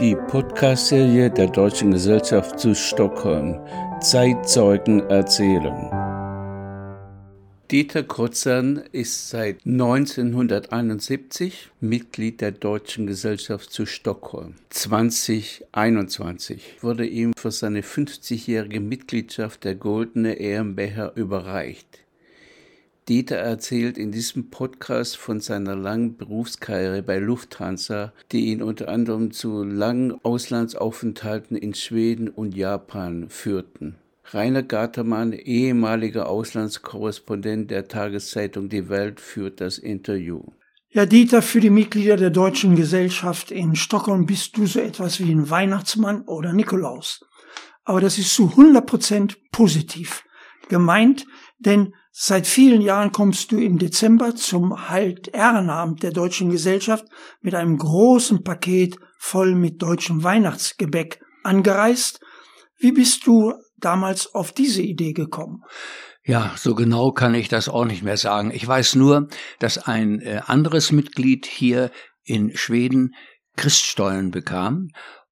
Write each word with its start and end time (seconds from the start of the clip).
Die 0.00 0.14
Podcast-Serie 0.14 1.28
der 1.28 1.48
Deutschen 1.48 1.90
Gesellschaft 1.90 2.60
zu 2.60 2.72
Stockholm. 2.76 3.58
Zeitzeugen 4.00 5.00
erzählen. 5.10 5.74
Dieter 7.68 8.04
Kurzern 8.04 8.80
ist 8.92 9.30
seit 9.30 9.66
1971 9.66 11.70
Mitglied 11.80 12.40
der 12.40 12.52
Deutschen 12.52 13.08
Gesellschaft 13.08 13.72
zu 13.72 13.86
Stockholm. 13.86 14.54
2021 14.70 16.76
wurde 16.80 17.04
ihm 17.04 17.32
für 17.36 17.50
seine 17.50 17.80
50-jährige 17.80 18.78
Mitgliedschaft 18.78 19.64
der 19.64 19.74
Goldene 19.74 20.34
Ehrenbecher 20.34 21.10
überreicht. 21.16 22.04
Dieter 23.08 23.36
erzählt 23.36 23.96
in 23.96 24.12
diesem 24.12 24.50
Podcast 24.50 25.16
von 25.16 25.40
seiner 25.40 25.74
langen 25.74 26.18
Berufskarriere 26.18 27.02
bei 27.02 27.18
Lufthansa, 27.18 28.12
die 28.32 28.48
ihn 28.48 28.62
unter 28.62 28.88
anderem 28.88 29.30
zu 29.30 29.62
langen 29.64 30.12
Auslandsaufenthalten 30.22 31.56
in 31.56 31.72
Schweden 31.72 32.28
und 32.28 32.54
Japan 32.54 33.30
führten. 33.30 33.96
Rainer 34.24 34.62
Gartermann, 34.62 35.32
ehemaliger 35.32 36.28
Auslandskorrespondent 36.28 37.70
der 37.70 37.88
Tageszeitung 37.88 38.68
Die 38.68 38.90
Welt, 38.90 39.20
führt 39.20 39.62
das 39.62 39.78
Interview. 39.78 40.42
Ja, 40.90 41.06
Dieter, 41.06 41.40
für 41.40 41.60
die 41.60 41.70
Mitglieder 41.70 42.18
der 42.18 42.30
Deutschen 42.30 42.76
Gesellschaft 42.76 43.50
in 43.50 43.74
Stockholm 43.74 44.26
bist 44.26 44.58
du 44.58 44.66
so 44.66 44.80
etwas 44.80 45.18
wie 45.18 45.32
ein 45.32 45.48
Weihnachtsmann 45.48 46.22
oder 46.22 46.52
Nikolaus. 46.52 47.24
Aber 47.84 48.02
das 48.02 48.18
ist 48.18 48.34
zu 48.34 48.50
100 48.50 48.84
Prozent 48.84 49.38
positiv 49.50 50.24
gemeint, 50.68 51.26
denn 51.58 51.94
Seit 52.20 52.48
vielen 52.48 52.80
Jahren 52.80 53.12
kommst 53.12 53.52
du 53.52 53.58
im 53.58 53.78
Dezember 53.78 54.34
zum 54.34 54.88
Halt-Ehrenabend 54.88 56.02
der 56.02 56.10
Deutschen 56.10 56.50
Gesellschaft 56.50 57.04
mit 57.42 57.54
einem 57.54 57.76
großen 57.76 58.42
Paket 58.42 58.98
voll 59.20 59.54
mit 59.54 59.80
deutschem 59.80 60.24
Weihnachtsgebäck 60.24 61.20
angereist. 61.44 62.18
Wie 62.76 62.90
bist 62.90 63.24
du 63.28 63.52
damals 63.76 64.34
auf 64.34 64.50
diese 64.50 64.82
Idee 64.82 65.12
gekommen? 65.12 65.62
Ja, 66.24 66.54
so 66.56 66.74
genau 66.74 67.12
kann 67.12 67.36
ich 67.36 67.46
das 67.46 67.68
auch 67.68 67.84
nicht 67.84 68.02
mehr 68.02 68.16
sagen. 68.16 68.50
Ich 68.50 68.66
weiß 68.66 68.96
nur, 68.96 69.28
dass 69.60 69.78
ein 69.78 70.20
äh, 70.20 70.40
anderes 70.44 70.90
Mitglied 70.90 71.46
hier 71.46 71.92
in 72.24 72.56
Schweden 72.56 73.14
Christstollen 73.56 74.32
bekam 74.32 74.88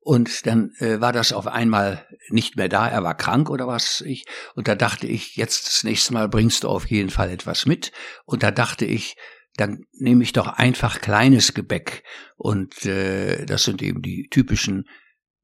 und 0.07 0.47
dann 0.47 0.71
äh, 0.79 1.01
war 1.01 1.13
das 1.13 1.33
auf 1.33 1.49
einmal 1.49 2.07
nicht 2.29 2.55
mehr 2.55 2.69
da. 2.69 2.87
Er 2.87 3.03
war 3.03 3.17
krank 3.17 3.51
oder 3.51 3.67
was 3.67 4.03
ich. 4.03 4.25
Und 4.55 4.69
da 4.69 4.77
dachte 4.77 5.09
ich, 5.09 5.35
jetzt 5.35 5.67
das 5.67 5.83
nächste 5.83 6.13
Mal 6.13 6.29
bringst 6.29 6.63
du 6.63 6.69
auf 6.69 6.87
jeden 6.87 7.11
Fall 7.11 7.29
etwas 7.29 7.67
mit. 7.67 7.91
Und 8.25 8.45
da 8.45 8.53
dachte 8.53 8.85
ich, 8.85 9.17
dann 9.57 9.81
nehme 9.99 10.23
ich 10.23 10.33
doch 10.33 10.47
einfach 10.47 11.01
kleines 11.01 11.55
Gebäck. 11.55 12.05
Und 12.37 12.87
äh, 12.87 13.47
das 13.47 13.65
sind 13.65 13.83
eben 13.83 14.01
die 14.01 14.29
typischen 14.31 14.85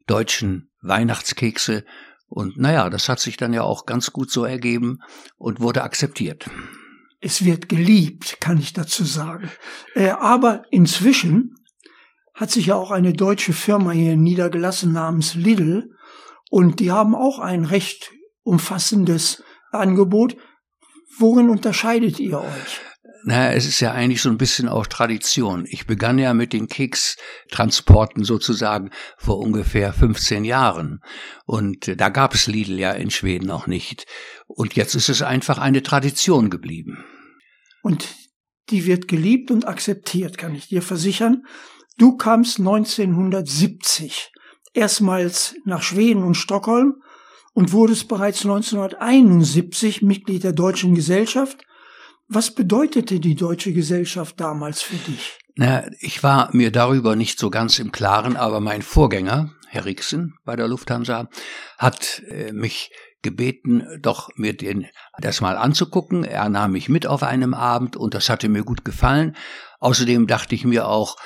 deutschen 0.07 0.71
Weihnachtskekse. 0.81 1.85
Und 2.29 2.57
naja, 2.57 2.89
das 2.89 3.09
hat 3.09 3.19
sich 3.19 3.37
dann 3.37 3.53
ja 3.53 3.63
auch 3.63 3.85
ganz 3.85 4.13
gut 4.13 4.31
so 4.31 4.45
ergeben 4.45 5.01
und 5.39 5.59
wurde 5.59 5.83
akzeptiert. 5.83 6.49
Es 7.21 7.45
wird 7.45 7.69
geliebt, 7.69 8.37
kann 8.39 8.59
ich 8.59 8.73
dazu 8.73 9.03
sagen. 9.03 9.51
Äh, 9.97 10.11
aber 10.11 10.63
inzwischen 10.71 11.57
hat 12.43 12.51
sich 12.51 12.67
ja 12.67 12.75
auch 12.75 12.91
eine 12.91 13.13
deutsche 13.13 13.53
Firma 13.53 13.93
hier 13.93 14.17
niedergelassen 14.17 14.93
namens 14.93 15.37
Lidl 15.37 15.91
und 16.51 16.81
die 16.81 16.91
haben 16.91 17.15
auch 17.15 17.39
ein 17.39 17.65
recht 17.65 18.11
umfassendes 18.43 19.45
Angebot. 19.71 20.37
Worin 21.21 21.49
unterscheidet 21.49 22.19
ihr 22.19 22.41
euch? 22.41 22.81
Naja, 23.23 23.53
es 23.53 23.65
ist 23.65 23.79
ja 23.79 23.93
eigentlich 23.93 24.21
so 24.21 24.29
ein 24.29 24.39
bisschen 24.39 24.69
auch 24.69 24.89
Tradition. 24.89 25.67
Ich 25.69 25.87
begann 25.87 26.19
ja 26.19 26.35
mit 26.35 26.53
den 26.53 26.67
Kekstransporten 26.67 28.25
sozusagen 28.25 28.91
vor 29.19 29.39
ungefähr 29.39 29.93
15 29.93 30.45
Jahren. 30.45 30.99
Und 31.47 31.87
äh, 31.87 31.95
da 31.95 32.09
gab 32.09 32.35
es 32.35 32.49
Lidl 32.49 32.77
ja 32.77 32.91
in 32.91 33.13
Schweden 33.13 33.47
noch 33.47 33.69
nicht. 33.69 34.07
Und 34.49 34.75
jetzt 34.75 34.97
ist 34.97 35.09
es 35.09 35.23
einfach 35.23 35.59
eine 35.59 35.85
Tradition 35.85 36.51
geblieben. 36.51 37.05
Und 37.85 38.09
die 38.71 38.85
wird 38.85 39.07
geliebt 39.07 39.53
und 39.53 39.69
akzeptiert, 39.69 40.39
kann 40.39 40.57
ich 40.57 40.67
dir 40.67 40.83
versichern. 40.83 41.45
Du 41.99 42.17
kamst 42.17 42.59
1970 42.59 44.33
erstmals 44.75 45.55
nach 45.65 45.83
Schweden 45.83 46.23
und 46.23 46.35
Stockholm 46.35 47.03
und 47.53 47.73
wurdest 47.73 48.09
bereits 48.09 48.43
1971 48.43 50.03
Mitglied 50.03 50.45
der 50.45 50.53
Deutschen 50.53 50.95
Gesellschaft. 50.95 51.59
Was 52.29 52.55
bedeutete 52.55 53.21
die 53.21 53.35
Deutsche 53.35 53.73
Gesellschaft 53.73 54.41
damals 54.41 54.81
für 54.81 54.97
dich? 54.97 55.39
Na, 55.55 55.85
ich 56.01 56.23
war 56.23 56.49
mir 56.53 56.73
darüber 56.73 57.15
nicht 57.15 57.39
so 57.39 57.51
ganz 57.51 57.79
im 57.79 57.93
Klaren, 57.93 58.37
aber 58.37 58.61
mein 58.61 58.81
Vorgänger, 58.81 59.53
Herr 59.69 59.85
Rixen 59.85 60.35
bei 60.45 60.57
der 60.57 60.67
Lufthansa, 60.67 61.29
hat 61.77 62.23
äh, 62.29 62.53
mich 62.53 62.91
gebeten, 63.21 63.87
doch 64.01 64.31
mir 64.35 64.57
den, 64.57 64.87
das 65.19 65.41
mal 65.41 65.57
anzugucken. 65.57 66.25
Er 66.25 66.49
nahm 66.49 66.73
mich 66.73 66.89
mit 66.89 67.07
auf 67.07 67.23
einem 67.23 67.55
Abend 67.55 67.97
und 67.97 68.15
das 68.15 68.29
hatte 68.29 68.49
mir 68.49 68.65
gut 68.65 68.85
gefallen. 68.85 69.37
Außerdem 69.79 70.27
dachte 70.27 70.55
ich 70.55 70.65
mir 70.65 70.89
auch, 70.89 71.17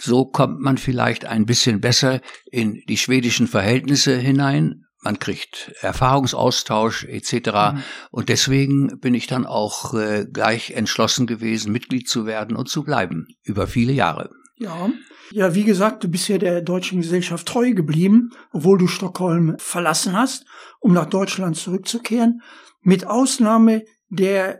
so 0.00 0.24
kommt 0.24 0.60
man 0.60 0.78
vielleicht 0.78 1.24
ein 1.24 1.46
bisschen 1.46 1.80
besser 1.80 2.20
in 2.50 2.82
die 2.88 2.96
schwedischen 2.96 3.46
Verhältnisse 3.46 4.16
hinein. 4.16 4.84
Man 5.02 5.18
kriegt 5.18 5.72
Erfahrungsaustausch 5.80 7.04
etc. 7.04 7.32
Mhm. 7.32 7.82
Und 8.10 8.28
deswegen 8.28 9.00
bin 9.00 9.14
ich 9.14 9.26
dann 9.26 9.46
auch 9.46 9.94
äh, 9.94 10.26
gleich 10.30 10.72
entschlossen 10.72 11.26
gewesen, 11.26 11.72
Mitglied 11.72 12.08
zu 12.08 12.26
werden 12.26 12.56
und 12.56 12.68
zu 12.68 12.82
bleiben 12.82 13.28
über 13.42 13.66
viele 13.66 13.92
Jahre. 13.92 14.30
Ja. 14.56 14.90
Ja, 15.30 15.54
wie 15.54 15.64
gesagt, 15.64 16.04
du 16.04 16.08
bist 16.08 16.28
ja 16.28 16.38
der 16.38 16.62
deutschen 16.62 17.02
Gesellschaft 17.02 17.46
treu 17.46 17.72
geblieben, 17.72 18.30
obwohl 18.50 18.78
du 18.78 18.86
Stockholm 18.86 19.56
verlassen 19.58 20.16
hast, 20.16 20.46
um 20.80 20.94
nach 20.94 21.06
Deutschland 21.06 21.56
zurückzukehren. 21.56 22.40
Mit 22.80 23.06
Ausnahme 23.06 23.84
der 24.08 24.58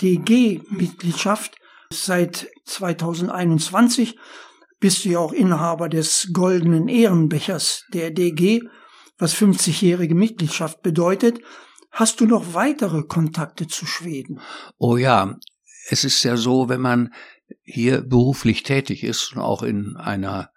DG-Mitgliedschaft 0.00 1.56
seit 1.90 2.48
2021 2.66 4.18
bist 4.80 5.04
du 5.04 5.10
ja 5.10 5.18
auch 5.18 5.32
Inhaber 5.32 5.88
des 5.88 6.30
goldenen 6.32 6.88
Ehrenbechers 6.88 7.84
der 7.92 8.10
DG, 8.10 8.62
was 9.18 9.34
50-jährige 9.34 10.14
Mitgliedschaft 10.14 10.82
bedeutet. 10.82 11.40
Hast 11.92 12.20
du 12.20 12.26
noch 12.26 12.54
weitere 12.54 13.02
Kontakte 13.02 13.66
zu 13.66 13.84
Schweden? 13.84 14.40
Oh 14.78 14.96
ja, 14.96 15.38
es 15.88 16.04
ist 16.04 16.22
ja 16.22 16.36
so, 16.36 16.68
wenn 16.68 16.80
man 16.80 17.12
hier 17.62 18.00
beruflich 18.00 18.62
tätig 18.62 19.04
ist 19.04 19.34
und 19.34 19.42
auch 19.42 19.62
in 19.62 19.96
einer, 19.96 20.50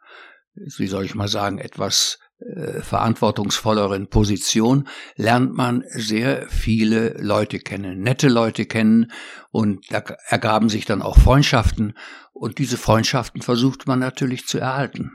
wie 0.54 0.88
soll 0.88 1.06
ich 1.06 1.16
mal 1.16 1.28
sagen, 1.28 1.58
etwas 1.58 2.20
äh, 2.40 2.82
verantwortungsvolleren 2.82 4.08
Position 4.08 4.88
lernt 5.16 5.54
man 5.54 5.84
sehr 5.90 6.48
viele 6.50 7.16
Leute 7.20 7.60
kennen, 7.60 8.02
nette 8.02 8.28
Leute 8.28 8.66
kennen 8.66 9.12
und 9.52 9.86
da 9.92 10.04
ergaben 10.28 10.70
sich 10.70 10.86
dann 10.86 11.02
auch 11.02 11.18
Freundschaften 11.18 11.98
und 12.34 12.58
diese 12.58 12.78
Freundschaften 12.78 13.42
versucht 13.42 13.88
man 13.88 14.00
natürlich 14.00 14.46
zu 14.48 14.60
erhalten. 14.60 15.12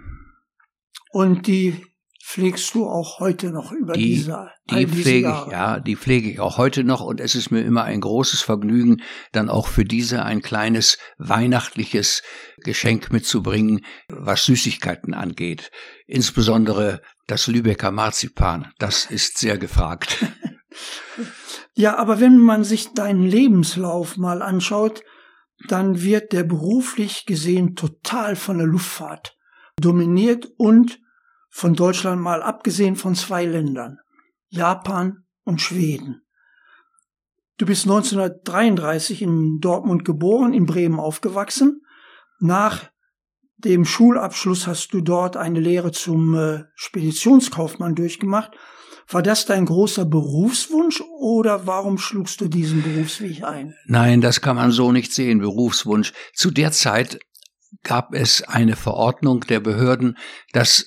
Und 1.10 1.46
die 1.46 1.84
pflegst 2.28 2.74
du 2.74 2.86
auch 2.86 3.20
heute 3.20 3.50
noch 3.50 3.72
über 3.72 3.94
die, 3.94 4.16
diese 4.16 4.50
die 4.68 4.86
pflege 4.86 5.28
ich, 5.46 5.50
ja, 5.50 5.80
die 5.80 5.96
pflege 5.96 6.30
ich 6.30 6.40
auch 6.40 6.58
heute 6.58 6.84
noch 6.84 7.00
und 7.00 7.20
es 7.20 7.34
ist 7.34 7.50
mir 7.50 7.62
immer 7.62 7.84
ein 7.84 8.02
großes 8.02 8.42
Vergnügen, 8.42 9.00
dann 9.32 9.48
auch 9.48 9.66
für 9.66 9.86
diese 9.86 10.22
ein 10.24 10.42
kleines 10.42 10.98
weihnachtliches 11.16 12.22
Geschenk 12.58 13.10
mitzubringen, 13.12 13.80
was 14.08 14.44
Süßigkeiten 14.44 15.14
angeht. 15.14 15.70
Insbesondere 16.06 17.00
das 17.26 17.46
Lübecker 17.46 17.92
Marzipan, 17.92 18.72
das 18.78 19.06
ist 19.06 19.38
sehr 19.38 19.56
gefragt. 19.56 20.26
ja, 21.74 21.96
aber 21.96 22.20
wenn 22.20 22.36
man 22.36 22.62
sich 22.62 22.92
deinen 22.92 23.22
Lebenslauf 23.22 24.18
mal 24.18 24.42
anschaut, 24.42 25.02
dann 25.66 26.02
wird 26.02 26.34
der 26.34 26.44
beruflich 26.44 27.24
gesehen 27.24 27.74
total 27.74 28.36
von 28.36 28.58
der 28.58 28.66
Luftfahrt 28.66 29.34
dominiert 29.80 30.46
und 30.58 31.00
von 31.50 31.74
Deutschland 31.74 32.20
mal 32.20 32.42
abgesehen 32.42 32.96
von 32.96 33.14
zwei 33.14 33.44
Ländern, 33.44 33.98
Japan 34.48 35.24
und 35.44 35.60
Schweden. 35.60 36.22
Du 37.56 37.66
bist 37.66 37.86
1933 37.86 39.22
in 39.22 39.58
Dortmund 39.60 40.04
geboren, 40.04 40.54
in 40.54 40.66
Bremen 40.66 41.00
aufgewachsen. 41.00 41.82
Nach 42.38 42.90
dem 43.56 43.84
Schulabschluss 43.84 44.68
hast 44.68 44.92
du 44.94 45.00
dort 45.00 45.36
eine 45.36 45.58
Lehre 45.58 45.90
zum 45.90 46.34
äh, 46.36 46.64
Speditionskaufmann 46.76 47.96
durchgemacht. 47.96 48.52
War 49.08 49.22
das 49.22 49.46
dein 49.46 49.64
großer 49.64 50.04
Berufswunsch 50.04 51.02
oder 51.18 51.66
warum 51.66 51.98
schlugst 51.98 52.40
du 52.40 52.48
diesen 52.48 52.82
Berufsweg 52.82 53.42
ein? 53.42 53.74
Nein, 53.86 54.20
das 54.20 54.40
kann 54.40 54.56
man 54.56 54.70
so 54.70 54.92
nicht 54.92 55.12
sehen, 55.12 55.40
Berufswunsch. 55.40 56.12
Zu 56.34 56.50
der 56.50 56.70
Zeit 56.70 57.18
gab 57.82 58.14
es 58.14 58.42
eine 58.42 58.76
Verordnung 58.76 59.40
der 59.40 59.60
Behörden, 59.60 60.16
dass 60.52 60.86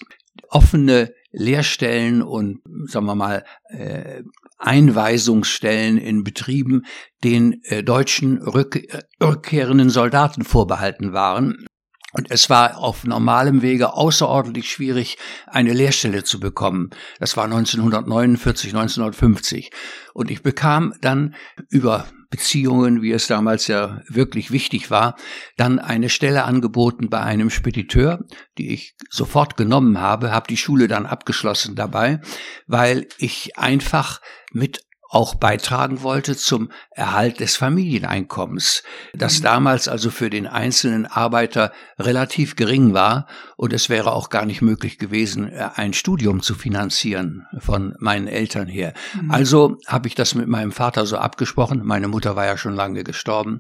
offene 0.50 1.14
Lehrstellen 1.32 2.22
und, 2.22 2.60
sagen 2.88 3.06
wir 3.06 3.16
mal, 3.16 3.44
äh, 3.70 4.24
Einweisungsstellen 4.58 5.98
in 5.98 6.24
Betrieben 6.24 6.86
den 7.24 7.62
äh, 7.64 7.84
deutschen 7.84 8.38
rück, 8.42 8.80
rückkehrenden 9.22 9.90
Soldaten 9.90 10.44
vorbehalten 10.44 11.14
waren. 11.14 11.66
Und 12.14 12.30
es 12.30 12.50
war 12.50 12.78
auf 12.78 13.06
normalem 13.06 13.62
Wege 13.62 13.94
außerordentlich 13.94 14.70
schwierig, 14.70 15.18
eine 15.48 15.74
Lehrstelle 15.74 16.26
zu 16.26 16.42
bekommen. 16.42 16.90
Das 17.20 17.38
war 17.38 17.46
1949, 17.46 18.76
1950. 18.76 19.72
Und 20.14 20.30
ich 20.30 20.44
bekam 20.44 20.94
dann 21.00 21.36
über 21.70 22.08
Beziehungen, 22.32 23.02
wie 23.04 23.12
es 23.12 23.28
damals 23.28 23.68
ja 23.68 24.02
wirklich 24.08 24.52
wichtig 24.52 24.90
war, 24.90 25.16
dann 25.58 25.78
eine 25.78 26.10
Stelle 26.10 26.46
angeboten 26.46 27.10
bei 27.10 27.22
einem 27.22 27.50
Spediteur, 27.50 28.26
die 28.58 28.74
ich 28.74 28.96
sofort 29.10 29.58
genommen 29.58 30.00
habe, 30.00 30.32
habe 30.32 30.48
die 30.48 30.58
Schule 30.58 30.88
dann 30.88 31.06
abgeschlossen 31.06 31.76
dabei, 31.76 32.22
weil 32.66 33.08
ich 33.18 33.58
einfach 33.58 34.22
mit 34.54 34.82
auch 35.12 35.36
beitragen 35.36 36.04
wollte 36.04 36.38
zum 36.38 36.72
Erhalt 36.92 37.42
des 37.42 37.58
Familieneinkommens, 37.58 38.82
das 39.14 39.40
mhm. 39.40 39.44
damals 39.44 39.88
also 39.90 40.10
für 40.10 40.30
den 40.30 40.48
einzelnen 40.48 41.06
Arbeiter 41.06 41.74
relativ 42.00 42.56
gering 42.56 42.94
war 42.94 43.28
und 43.58 43.74
es 43.74 43.90
wäre 43.90 44.14
auch 44.14 44.30
gar 44.30 44.46
nicht 44.46 44.62
möglich 44.62 44.98
gewesen, 44.98 45.52
äh, 45.52 45.70
ein 45.76 45.92
Studium 45.92 46.42
zu 46.42 46.56
finanzieren 46.56 47.46
von 47.60 47.94
meinen 48.00 48.28
Eltern 48.28 48.70
her. 48.70 48.94
Mhm. 49.22 49.32
Also 49.32 49.78
habe 49.86 50.08
ich 50.08 50.16
das 50.16 50.34
mit 50.34 50.48
meinem 50.48 50.72
Vater 50.72 51.06
so 51.06 51.18
abgesprochen, 51.18 51.82
meine 51.84 52.08
Mutter 52.08 52.38
war 52.38 52.46
ja 52.46 52.58
schon 52.58 52.74
lange 52.74 53.04
gestorben 53.04 53.60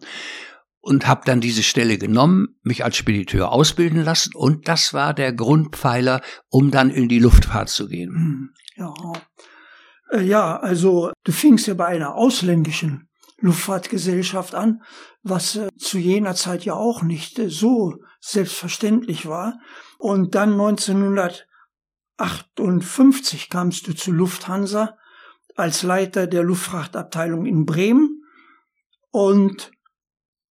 und 0.79 1.05
habe 1.05 1.23
dann 1.25 1.41
diese 1.41 1.63
Stelle 1.63 1.97
genommen, 1.97 2.55
mich 2.63 2.85
als 2.85 2.95
Spediteur 2.95 3.51
ausbilden 3.51 4.05
lassen 4.05 4.31
und 4.35 4.69
das 4.69 4.93
war 4.93 5.13
der 5.13 5.33
Grundpfeiler, 5.33 6.21
um 6.47 6.71
dann 6.71 6.89
in 6.89 7.09
die 7.09 7.19
Luftfahrt 7.19 7.67
zu 7.67 7.89
gehen. 7.89 8.11
Mhm. 8.11 8.49
Ja. 8.77 8.93
Äh, 10.11 10.21
ja, 10.21 10.57
also 10.57 11.11
du 11.23 11.31
fingst 11.31 11.65
ja 11.67 11.73
bei 11.73 11.87
einer 11.87 12.13
ausländischen 12.15 13.09
Luftfahrtgesellschaft 13.39 14.53
an, 14.55 14.83
was 15.23 15.55
äh, 15.55 15.69
zu 15.77 15.97
jener 15.97 16.35
Zeit 16.35 16.65
ja 16.65 16.73
auch 16.75 17.01
nicht 17.01 17.39
äh, 17.39 17.49
so 17.49 17.95
selbstverständlich 18.19 19.25
war. 19.25 19.59
Und 19.97 20.35
dann 20.35 20.51
1958 20.51 23.49
kamst 23.49 23.87
du 23.87 23.93
zu 23.93 24.11
Lufthansa 24.11 24.97
als 25.55 25.81
Leiter 25.83 26.27
der 26.27 26.43
Luftfrachtabteilung 26.43 27.45
in 27.45 27.65
Bremen 27.65 28.25
und 29.11 29.71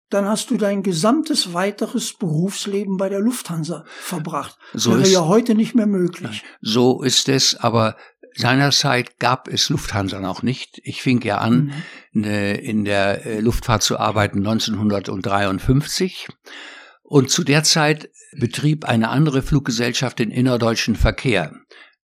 dann 0.10 0.28
hast 0.28 0.50
du 0.50 0.58
dein 0.58 0.82
gesamtes 0.82 1.54
weiteres 1.54 2.14
Berufsleben 2.14 2.98
bei 2.98 3.10
der 3.10 3.20
Lufthansa 3.20 3.86
verbracht. 3.88 4.58
So 4.74 4.92
Wäre 4.92 5.04
ist, 5.04 5.12
ja 5.12 5.28
heute 5.28 5.54
nicht 5.54 5.76
mehr 5.76 5.86
möglich. 5.86 6.44
So 6.62 7.04
ist 7.04 7.30
es, 7.30 7.56
aber 7.56 7.96
Seinerzeit 8.40 9.20
gab 9.20 9.50
es 9.50 9.68
Lufthansa 9.68 10.22
noch 10.22 10.44
nicht. 10.44 10.80
Ich 10.84 11.02
fing 11.02 11.22
ja 11.22 11.40
an, 11.40 11.74
mhm. 12.14 12.22
Ne, 12.22 12.54
in 12.54 12.86
der 12.86 13.26
äh, 13.26 13.42
Luftfahrt 13.42 13.84
zu 13.84 14.00
arbeiten 14.00 14.40
1953. 14.40 16.30
Und 17.04 17.30
zu 17.30 17.44
der 17.44 17.64
Zeit 17.66 18.10
betrieb 18.32 18.86
eine 18.86 19.10
andere 19.10 19.42
Fluggesellschaft 19.42 20.20
den 20.20 20.32
innerdeutschen 20.32 20.96
Verkehr, 20.96 21.54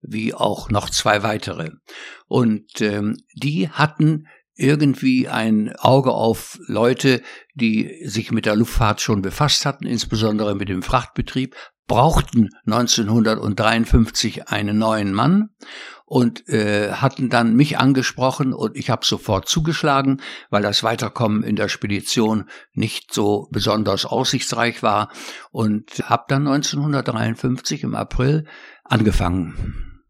wie 0.01 0.33
auch 0.33 0.71
noch 0.71 0.89
zwei 0.89 1.21
weitere. 1.21 1.69
Und 2.27 2.81
ähm, 2.81 3.17
die 3.35 3.69
hatten 3.69 4.25
irgendwie 4.55 5.29
ein 5.29 5.75
Auge 5.77 6.13
auf 6.13 6.57
Leute, 6.65 7.21
die 7.53 8.01
sich 8.05 8.31
mit 8.31 8.47
der 8.47 8.55
Luftfahrt 8.55 9.01
schon 9.01 9.21
befasst 9.21 9.67
hatten, 9.67 9.85
insbesondere 9.85 10.55
mit 10.55 10.69
dem 10.69 10.81
Frachtbetrieb, 10.81 11.55
brauchten 11.87 12.49
1953 12.65 14.47
einen 14.47 14.77
neuen 14.77 15.13
Mann 15.13 15.49
und 16.13 16.47
äh, 16.47 16.91
hatten 16.91 17.29
dann 17.29 17.55
mich 17.55 17.79
angesprochen 17.79 18.53
und 18.53 18.77
ich 18.77 18.91
habe 18.91 19.03
sofort 19.03 19.49
zugeschlagen, 19.49 20.21
weil 20.51 20.61
das 20.61 20.83
Weiterkommen 20.83 21.41
in 21.41 21.55
der 21.55 21.69
Spedition 21.69 22.47
nicht 22.71 23.11
so 23.11 23.47
besonders 23.49 24.05
aussichtsreich 24.05 24.83
war 24.83 25.09
und 25.49 26.07
habe 26.07 26.25
dann 26.27 26.47
1953 26.47 27.81
im 27.81 27.95
April 27.95 28.45
angefangen. 28.83 30.03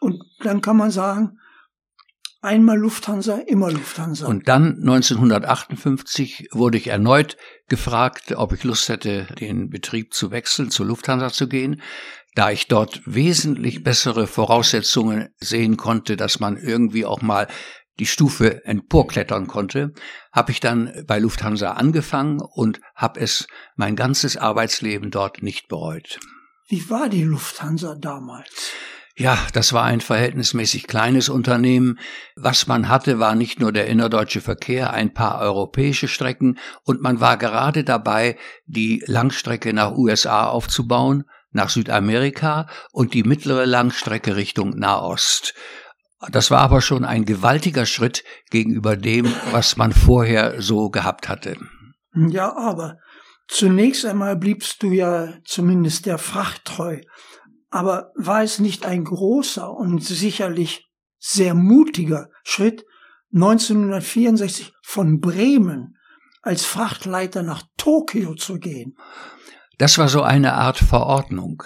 Und 0.00 0.22
dann 0.40 0.62
kann 0.62 0.78
man 0.78 0.90
sagen, 0.90 1.36
Einmal 2.44 2.76
Lufthansa, 2.76 3.36
immer 3.46 3.70
Lufthansa. 3.70 4.26
Und 4.26 4.48
dann 4.48 4.78
1958 4.80 6.48
wurde 6.50 6.76
ich 6.76 6.88
erneut 6.88 7.36
gefragt, 7.68 8.34
ob 8.34 8.52
ich 8.52 8.64
Lust 8.64 8.88
hätte, 8.88 9.28
den 9.38 9.70
Betrieb 9.70 10.12
zu 10.12 10.32
wechseln, 10.32 10.68
zu 10.68 10.82
Lufthansa 10.82 11.30
zu 11.30 11.46
gehen 11.46 11.80
da 12.34 12.50
ich 12.50 12.68
dort 12.68 13.02
wesentlich 13.04 13.82
bessere 13.82 14.26
Voraussetzungen 14.26 15.28
sehen 15.38 15.76
konnte, 15.76 16.16
dass 16.16 16.40
man 16.40 16.56
irgendwie 16.56 17.04
auch 17.04 17.22
mal 17.22 17.48
die 17.98 18.06
Stufe 18.06 18.64
emporklettern 18.64 19.46
konnte, 19.46 19.92
habe 20.32 20.50
ich 20.50 20.60
dann 20.60 21.04
bei 21.06 21.18
Lufthansa 21.18 21.72
angefangen 21.72 22.40
und 22.40 22.80
habe 22.94 23.20
es 23.20 23.46
mein 23.76 23.96
ganzes 23.96 24.36
Arbeitsleben 24.36 25.10
dort 25.10 25.42
nicht 25.42 25.68
bereut. 25.68 26.18
Wie 26.68 26.88
war 26.88 27.10
die 27.10 27.22
Lufthansa 27.22 27.94
damals? 27.96 28.72
Ja, 29.14 29.38
das 29.52 29.74
war 29.74 29.84
ein 29.84 30.00
verhältnismäßig 30.00 30.86
kleines 30.86 31.28
Unternehmen. 31.28 31.98
Was 32.34 32.66
man 32.66 32.88
hatte, 32.88 33.18
war 33.18 33.34
nicht 33.34 33.60
nur 33.60 33.70
der 33.70 33.86
innerdeutsche 33.86 34.40
Verkehr, 34.40 34.94
ein 34.94 35.12
paar 35.12 35.38
europäische 35.42 36.08
Strecken 36.08 36.58
und 36.84 37.02
man 37.02 37.20
war 37.20 37.36
gerade 37.36 37.84
dabei, 37.84 38.38
die 38.64 39.04
Langstrecke 39.06 39.74
nach 39.74 39.92
USA 39.92 40.46
aufzubauen 40.46 41.24
nach 41.52 41.70
Südamerika 41.70 42.68
und 42.92 43.14
die 43.14 43.22
mittlere 43.22 43.66
Langstrecke 43.66 44.36
Richtung 44.36 44.70
Nahost. 44.78 45.54
Das 46.30 46.50
war 46.50 46.60
aber 46.60 46.80
schon 46.80 47.04
ein 47.04 47.24
gewaltiger 47.24 47.86
Schritt 47.86 48.22
gegenüber 48.50 48.96
dem, 48.96 49.32
was 49.50 49.76
man 49.76 49.92
vorher 49.92 50.60
so 50.62 50.90
gehabt 50.90 51.28
hatte. 51.28 51.56
Ja, 52.14 52.54
aber 52.56 52.98
zunächst 53.48 54.04
einmal 54.04 54.36
bliebst 54.36 54.82
du 54.82 54.88
ja 54.88 55.34
zumindest 55.44 56.06
der 56.06 56.18
Fracht 56.18 56.64
treu. 56.64 57.00
Aber 57.70 58.12
war 58.14 58.42
es 58.42 58.58
nicht 58.58 58.84
ein 58.84 59.04
großer 59.04 59.68
und 59.70 60.04
sicherlich 60.04 60.88
sehr 61.18 61.54
mutiger 61.54 62.28
Schritt, 62.44 62.84
1964 63.34 64.74
von 64.82 65.20
Bremen 65.20 65.96
als 66.42 66.64
Frachtleiter 66.64 67.42
nach 67.42 67.62
Tokio 67.78 68.34
zu 68.34 68.58
gehen? 68.58 68.96
Das 69.78 69.98
war 69.98 70.08
so 70.08 70.22
eine 70.22 70.54
Art 70.54 70.78
Verordnung. 70.78 71.62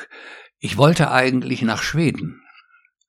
Ich 0.59 0.77
wollte 0.77 1.11
eigentlich 1.11 1.63
nach 1.63 1.83
Schweden. 1.83 2.43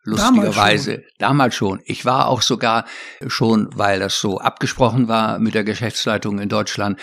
Lustigerweise, 0.03 0.91
damals 0.91 1.03
schon. 1.03 1.17
damals 1.19 1.55
schon. 1.55 1.81
Ich 1.85 2.05
war 2.05 2.27
auch 2.27 2.41
sogar 2.41 2.85
schon, 3.27 3.69
weil 3.75 3.99
das 3.99 4.19
so 4.19 4.39
abgesprochen 4.39 5.09
war 5.09 5.37
mit 5.39 5.53
der 5.53 5.65
Geschäftsleitung 5.65 6.39
in 6.39 6.47
Deutschland, 6.47 6.97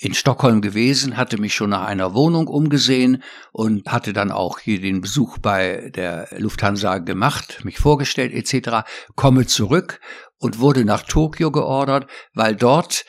in 0.00 0.14
Stockholm 0.14 0.60
gewesen, 0.60 1.16
hatte 1.16 1.38
mich 1.38 1.54
schon 1.54 1.70
nach 1.70 1.84
einer 1.84 2.14
Wohnung 2.14 2.46
umgesehen 2.46 3.22
und 3.52 3.88
hatte 3.88 4.12
dann 4.12 4.30
auch 4.30 4.60
hier 4.60 4.80
den 4.80 5.00
Besuch 5.00 5.38
bei 5.38 5.90
der 5.94 6.28
Lufthansa 6.38 6.98
gemacht, 6.98 7.64
mich 7.64 7.78
vorgestellt 7.78 8.32
etc., 8.32 8.88
komme 9.16 9.46
zurück 9.46 10.00
und 10.38 10.60
wurde 10.60 10.84
nach 10.84 11.02
Tokio 11.02 11.50
geordert, 11.50 12.08
weil 12.32 12.54
dort 12.54 13.04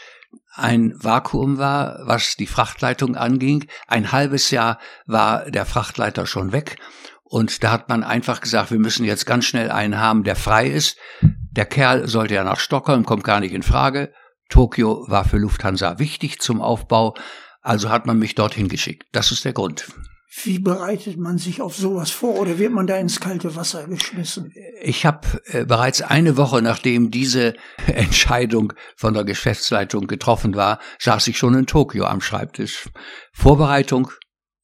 ein 0.60 0.94
Vakuum 0.96 1.58
war, 1.58 2.00
was 2.04 2.36
die 2.36 2.48
Frachtleitung 2.48 3.16
anging. 3.16 3.68
Ein 3.88 4.12
halbes 4.12 4.52
Jahr 4.52 4.80
war 5.06 5.50
der 5.50 5.66
Frachtleiter 5.66 6.26
schon 6.26 6.52
weg. 6.52 6.78
Und 7.24 7.64
da 7.64 7.72
hat 7.72 7.90
man 7.90 8.04
einfach 8.04 8.42
gesagt, 8.42 8.72
wir 8.72 8.80
müssen 8.80 9.06
jetzt 9.06 9.26
ganz 9.26 9.46
schnell 9.46 9.70
einen 9.72 10.00
haben, 10.00 10.24
der 10.24 10.36
frei 10.36 10.68
ist. 10.68 10.98
Der 11.22 11.66
Kerl 11.66 12.08
sollte 12.08 12.34
ja 12.34 12.44
nach 12.44 12.60
Stockholm, 12.60 13.06
kommt 13.06 13.24
gar 13.24 13.40
nicht 13.40 13.54
in 13.54 13.64
Frage. 13.64 14.12
Tokio 14.50 15.06
war 15.08 15.26
für 15.26 15.38
Lufthansa 15.38 16.00
wichtig 16.00 16.40
zum 16.40 16.62
Aufbau, 16.62 17.16
also 17.62 17.90
hat 17.90 18.08
man 18.08 18.18
mich 18.18 18.34
dorthin 18.34 18.68
geschickt. 18.68 19.08
Das 19.12 19.32
ist 19.32 19.46
der 19.46 19.54
Grund. 19.54 19.88
Wie 20.32 20.60
bereitet 20.60 21.18
man 21.18 21.40
sich 21.40 21.60
auf 21.60 21.76
sowas 21.76 22.12
vor 22.12 22.36
oder 22.36 22.60
wird 22.60 22.72
man 22.72 22.86
da 22.86 22.98
ins 22.98 23.20
kalte 23.20 23.56
Wasser 23.56 23.88
geschmissen? 23.88 24.54
Ich 24.82 25.06
habe 25.06 25.28
äh, 25.46 25.66
bereits 25.66 26.04
eine 26.04 26.38
Woche 26.38 26.62
nachdem 26.62 27.10
diese 27.10 27.56
Entscheidung 27.88 28.74
von 28.96 29.16
der 29.16 29.24
Geschäftsleitung 29.24 30.06
getroffen 30.06 30.56
war, 30.56 30.80
saß 31.00 31.28
ich 31.28 31.38
schon 31.38 31.56
in 31.56 31.66
Tokio 31.66 32.06
am 32.06 32.22
Schreibtisch. 32.22 32.90
Vorbereitung? 33.34 34.12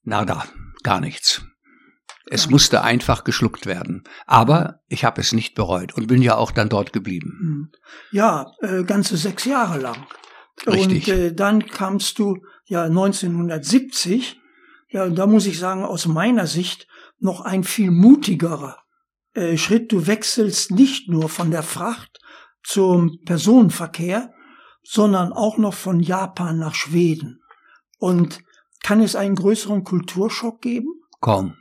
Nada, 0.03 0.45
gar 0.83 1.01
nichts. 1.01 1.41
Es 2.27 2.49
musste 2.49 2.83
einfach 2.83 3.23
geschluckt 3.23 3.65
werden. 3.65 4.03
Aber 4.27 4.81
ich 4.87 5.03
habe 5.03 5.21
es 5.21 5.31
nicht 5.31 5.55
bereut 5.55 5.93
und 5.93 6.07
bin 6.07 6.21
ja 6.21 6.35
auch 6.35 6.51
dann 6.51 6.69
dort 6.69 6.93
geblieben. 6.93 7.37
Hm. 7.39 7.71
Ja, 8.11 8.51
äh, 8.61 8.83
ganze 8.83 9.17
sechs 9.17 9.45
Jahre 9.45 9.79
lang. 9.79 10.05
Richtig. 10.67 11.07
Und 11.07 11.13
äh, 11.13 11.33
dann 11.33 11.65
kamst 11.65 12.19
du 12.19 12.37
ja 12.65 12.83
1970 12.83 14.39
ja, 14.89 15.03
und 15.03 15.15
da 15.15 15.27
muss 15.27 15.45
ich 15.45 15.59
sagen, 15.59 15.83
aus 15.83 16.05
meiner 16.05 16.47
Sicht 16.47 16.87
noch 17.19 17.41
ein 17.41 17.63
viel 17.63 17.91
mutigerer 17.91 18.77
äh, 19.33 19.57
Schritt. 19.57 19.91
Du 19.91 20.07
wechselst 20.07 20.71
nicht 20.71 21.09
nur 21.09 21.29
von 21.29 21.51
der 21.51 21.63
Fracht 21.63 22.19
zum 22.63 23.19
Personenverkehr, 23.25 24.33
sondern 24.83 25.33
auch 25.33 25.57
noch 25.57 25.73
von 25.73 25.99
Japan 25.99 26.59
nach 26.59 26.75
Schweden. 26.75 27.41
Und 27.99 28.39
kann 28.83 29.01
es 29.01 29.15
einen 29.15 29.35
größeren 29.35 29.83
Kulturschock 29.83 30.61
geben? 30.61 30.89
Kaum. 31.21 31.55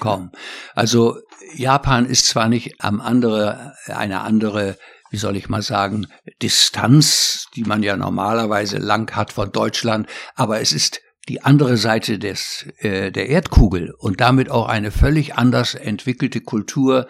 Kaum. 0.00 0.30
Also 0.74 1.18
Japan 1.54 2.04
ist 2.04 2.26
zwar 2.26 2.48
nicht 2.48 2.74
am 2.80 3.00
andere, 3.00 3.74
eine 3.86 4.20
andere, 4.20 4.76
wie 5.10 5.16
soll 5.16 5.36
ich 5.36 5.48
mal 5.48 5.62
sagen, 5.62 6.08
Distanz, 6.42 7.46
die 7.54 7.64
man 7.64 7.82
ja 7.82 7.96
normalerweise 7.96 8.78
lang 8.78 9.14
hat 9.16 9.32
von 9.32 9.50
Deutschland, 9.50 10.06
aber 10.34 10.60
es 10.60 10.72
ist 10.72 11.00
die 11.28 11.42
andere 11.42 11.76
Seite 11.76 12.18
des, 12.18 12.66
äh, 12.78 13.12
der 13.12 13.28
Erdkugel 13.28 13.94
und 13.98 14.20
damit 14.20 14.50
auch 14.50 14.68
eine 14.68 14.90
völlig 14.90 15.34
anders 15.34 15.74
entwickelte 15.74 16.40
Kultur, 16.40 17.06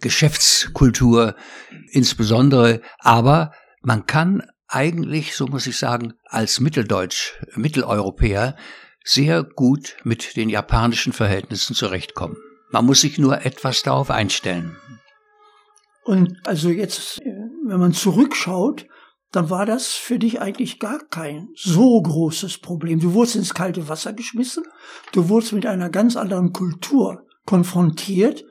Geschäftskultur 0.00 1.34
insbesondere. 1.90 2.80
Aber 2.98 3.52
man 3.82 4.06
kann 4.06 4.42
eigentlich, 4.68 5.34
so 5.34 5.46
muss 5.46 5.66
ich 5.66 5.76
sagen, 5.76 6.14
als 6.24 6.60
Mitteldeutsch, 6.60 7.34
Mitteleuropäer 7.54 8.56
sehr 9.04 9.44
gut 9.44 9.96
mit 10.04 10.36
den 10.36 10.48
japanischen 10.48 11.12
Verhältnissen 11.12 11.74
zurechtkommen. 11.74 12.36
Man 12.70 12.84
muss 12.84 13.00
sich 13.00 13.18
nur 13.18 13.44
etwas 13.44 13.82
darauf 13.82 14.10
einstellen. 14.10 14.76
Und 16.04 16.36
also 16.44 16.68
jetzt, 16.68 17.20
wenn 17.20 17.80
man 17.80 17.92
zurückschaut, 17.92 18.86
dann 19.36 19.50
war 19.50 19.66
das 19.66 19.88
für 19.88 20.18
dich 20.18 20.40
eigentlich 20.40 20.78
gar 20.78 20.98
kein 21.10 21.48
so 21.54 22.00
großes 22.00 22.58
Problem. 22.58 23.00
Du 23.00 23.12
wurdest 23.12 23.36
ins 23.36 23.52
kalte 23.52 23.86
Wasser 23.86 24.14
geschmissen, 24.14 24.64
du 25.12 25.28
wurdest 25.28 25.52
mit 25.52 25.66
einer 25.66 25.90
ganz 25.90 26.16
anderen 26.16 26.54
Kultur 26.54 27.26
konfrontiert 27.44 28.44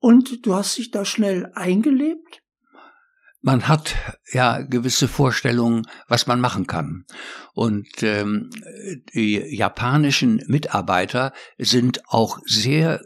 und 0.00 0.44
du 0.44 0.54
hast 0.56 0.76
dich 0.76 0.90
da 0.90 1.04
schnell 1.04 1.50
eingelebt 1.54 2.42
man 3.44 3.66
hat 3.66 3.96
ja 4.32 4.62
gewisse 4.62 5.08
Vorstellungen, 5.08 5.82
was 6.06 6.28
man 6.28 6.40
machen 6.40 6.68
kann. 6.68 7.04
Und 7.54 8.02
ähm, 8.02 8.50
die 9.14 9.34
japanischen 9.56 10.40
Mitarbeiter 10.46 11.32
sind 11.58 12.02
auch 12.06 12.38
sehr 12.46 13.00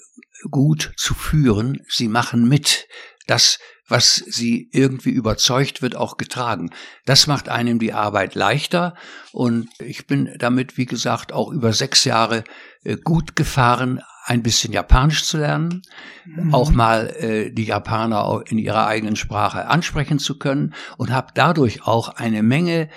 gut 0.51 0.93
zu 0.99 1.15
führen. 1.15 1.81
Sie 1.89 2.09
machen 2.09 2.47
mit. 2.49 2.87
Das, 3.27 3.59
was 3.89 4.15
sie 4.15 4.69
irgendwie 4.73 5.11
überzeugt, 5.11 5.83
wird 5.83 5.97
auch 5.97 6.17
getragen. 6.17 6.71
Das 7.05 7.27
macht 7.27 7.49
einem 7.49 7.79
die 7.79 7.93
Arbeit 7.93 8.35
leichter. 8.35 8.95
Und 9.33 9.69
ich 9.79 10.07
bin 10.07 10.35
damit, 10.39 10.77
wie 10.77 10.87
gesagt, 10.87 11.33
auch 11.33 11.51
über 11.51 11.73
sechs 11.73 12.05
Jahre 12.05 12.45
äh, 12.85 12.97
gut 12.97 13.37
gefahren, 13.37 14.01
ein 14.25 14.43
bisschen 14.43 14.73
Japanisch 14.73 15.25
zu 15.25 15.39
lernen, 15.39 15.83
mhm. 16.25 16.53
auch 16.53 16.73
mal 16.73 17.15
äh, 17.21 17.53
die 17.53 17.65
Japaner 17.65 18.43
in 18.47 18.59
ihrer 18.59 18.89
eigenen 18.89 19.15
Sprache 19.15 19.69
ansprechen 19.69 20.19
zu 20.19 20.37
können 20.37 20.75
und 20.97 21.13
habe 21.13 21.29
dadurch 21.35 21.87
auch 21.87 22.09
eine 22.09 22.43
Menge 22.43 22.89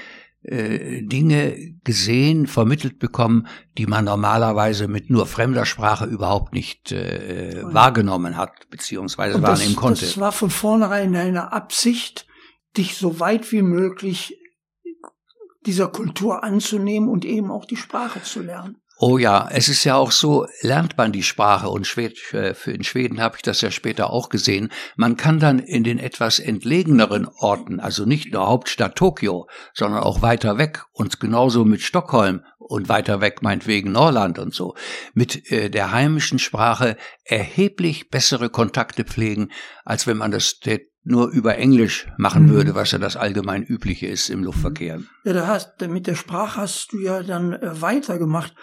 äh, 0.41 1.01
Dinge 1.03 1.75
gesehen, 1.83 2.47
vermittelt 2.47 2.97
bekommen, 2.99 3.47
die 3.77 3.87
man 3.87 4.05
normalerweise 4.05 4.87
mit 4.87 5.09
nur 5.09 5.25
fremder 5.25 5.65
Sprache 5.65 6.05
überhaupt 6.05 6.53
nicht 6.53 6.91
äh, 6.91 7.61
wahrgenommen 7.63 8.37
hat, 8.37 8.69
beziehungsweise 8.69 9.35
und 9.35 9.43
wahrnehmen 9.43 9.73
das, 9.73 9.81
konnte. 9.81 10.05
Das 10.05 10.17
war 10.17 10.31
von 10.31 10.49
vornherein 10.49 11.15
eine 11.15 11.51
Absicht, 11.51 12.25
dich 12.77 12.95
so 12.95 13.19
weit 13.19 13.51
wie 13.51 13.61
möglich 13.61 14.37
dieser 15.65 15.89
Kultur 15.89 16.43
anzunehmen 16.43 17.09
und 17.09 17.25
eben 17.25 17.51
auch 17.51 17.65
die 17.65 17.75
Sprache 17.75 18.23
zu 18.23 18.41
lernen. 18.41 18.77
Oh 19.01 19.17
ja, 19.17 19.47
es 19.49 19.69
ist 19.69 19.85
ja 19.85 19.95
auch 19.95 20.11
so, 20.11 20.45
lernt 20.61 20.97
man 20.97 21.13
die 21.13 21.23
Sprache 21.23 21.69
und 21.69 21.87
äh, 21.97 22.53
in 22.65 22.83
Schweden 22.83 23.21
habe 23.21 23.37
ich 23.37 23.41
das 23.41 23.61
ja 23.61 23.71
später 23.71 24.09
auch 24.09 24.27
gesehen, 24.27 24.73
man 24.97 25.15
kann 25.15 25.39
dann 25.39 25.59
in 25.59 25.85
den 25.85 25.99
etwas 25.99 26.39
entlegeneren 26.39 27.25
Orten, 27.37 27.79
also 27.79 28.03
nicht 28.03 28.33
nur 28.33 28.45
Hauptstadt 28.45 28.97
Tokio, 28.97 29.47
sondern 29.73 30.03
auch 30.03 30.21
weiter 30.21 30.57
weg 30.57 30.83
und 30.91 31.21
genauso 31.21 31.63
mit 31.63 31.79
Stockholm 31.79 32.43
und 32.57 32.89
weiter 32.89 33.21
weg 33.21 33.41
meinetwegen 33.41 33.93
Norland 33.93 34.37
und 34.37 34.53
so, 34.53 34.75
mit 35.13 35.49
äh, 35.49 35.69
der 35.69 35.93
heimischen 35.93 36.37
Sprache 36.37 36.97
erheblich 37.23 38.09
bessere 38.09 38.49
Kontakte 38.49 39.05
pflegen, 39.05 39.49
als 39.85 40.07
wenn 40.07 40.17
man 40.17 40.31
das 40.31 40.59
nur 41.05 41.29
über 41.29 41.57
Englisch 41.57 42.07
machen 42.17 42.47
mhm. 42.47 42.49
würde, 42.49 42.75
was 42.75 42.91
ja 42.91 42.99
das 42.99 43.15
allgemein 43.15 43.63
übliche 43.63 44.07
ist 44.07 44.29
im 44.29 44.43
Luftverkehr. 44.43 44.99
Ja, 45.23 45.31
da 45.31 45.47
hast, 45.47 45.79
mit 45.87 46.05
der 46.05 46.15
Sprache 46.15 46.59
hast 46.59 46.91
du 46.91 46.99
ja 46.99 47.23
dann 47.23 47.53
äh, 47.53 47.81
weitergemacht. 47.81 48.53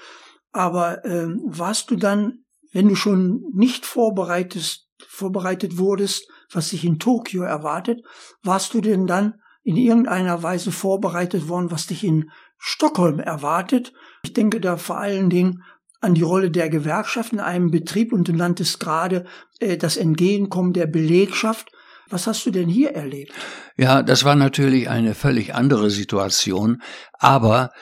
Aber 0.57 1.05
ähm, 1.05 1.43
warst 1.45 1.91
du 1.91 1.97
dann, 1.97 2.39
wenn 2.73 2.89
du 2.89 2.95
schon 2.95 3.45
nicht 3.53 3.85
vorbereitet, 3.85 4.87
vorbereitet 5.07 5.77
wurdest, 5.77 6.31
was 6.51 6.71
sich 6.71 6.83
in 6.83 6.99
Tokio 6.99 7.43
erwartet, 7.43 8.01
warst 8.43 8.73
du 8.73 8.81
denn 8.81 9.07
dann 9.07 9.35
in 9.65 9.77
irgendeiner 9.77 10.43
Weise 10.43 10.73
vorbereitet 10.73 11.49
worden, 11.49 11.71
was 11.71 11.89
dich 11.89 12.05
in 12.05 12.31
Stockholm 12.57 13.21
erwartet? 13.21 13.93
Ich 14.23 14.33
denke 14.33 14.59
da 14.63 14.79
vor 14.79 14.97
allen 14.97 15.29
Dingen 15.29 15.63
an 16.01 16.15
die 16.15 16.23
Rolle 16.23 16.51
der 16.51 16.71
Gewerkschaft 16.71 17.35
in 17.35 17.41
einem 17.41 17.71
Betrieb 17.71 18.15
und 18.15 18.27
du 18.27 18.33
nanntest 18.33 18.81
gerade 18.81 19.27
äh, 19.61 19.77
das 19.77 19.99
Entgegenkommen 19.99 20.73
der 20.73 20.87
Belegschaft. 20.87 21.71
Was 22.09 22.27
hast 22.27 22.47
du 22.47 22.51
denn 22.51 22.71
hier 22.71 22.93
erlebt? 22.93 23.35
Ja, 23.77 24.03
das 24.03 24.25
war 24.25 24.37
natürlich 24.37 24.89
eine 24.89 25.15
völlig 25.15 25.55
andere 25.55 25.91
Situation, 25.91 26.81
aber 27.13 27.73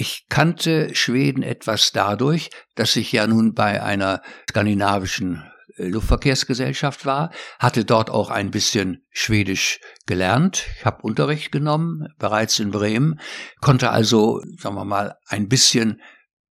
ich 0.00 0.26
kannte 0.28 0.94
Schweden 0.94 1.42
etwas 1.42 1.90
dadurch, 1.90 2.50
dass 2.76 2.94
ich 2.94 3.10
ja 3.10 3.26
nun 3.26 3.52
bei 3.52 3.82
einer 3.82 4.22
skandinavischen 4.48 5.42
äh, 5.76 5.88
Luftverkehrsgesellschaft 5.88 7.04
war, 7.04 7.32
hatte 7.58 7.84
dort 7.84 8.08
auch 8.08 8.30
ein 8.30 8.52
bisschen 8.52 9.04
Schwedisch 9.10 9.80
gelernt. 10.06 10.66
Ich 10.78 10.84
habe 10.84 11.02
Unterricht 11.02 11.50
genommen, 11.50 12.06
bereits 12.16 12.60
in 12.60 12.70
Bremen, 12.70 13.18
konnte 13.60 13.90
also, 13.90 14.40
sagen 14.56 14.76
wir 14.76 14.84
mal, 14.84 15.16
ein 15.26 15.48
bisschen 15.48 16.00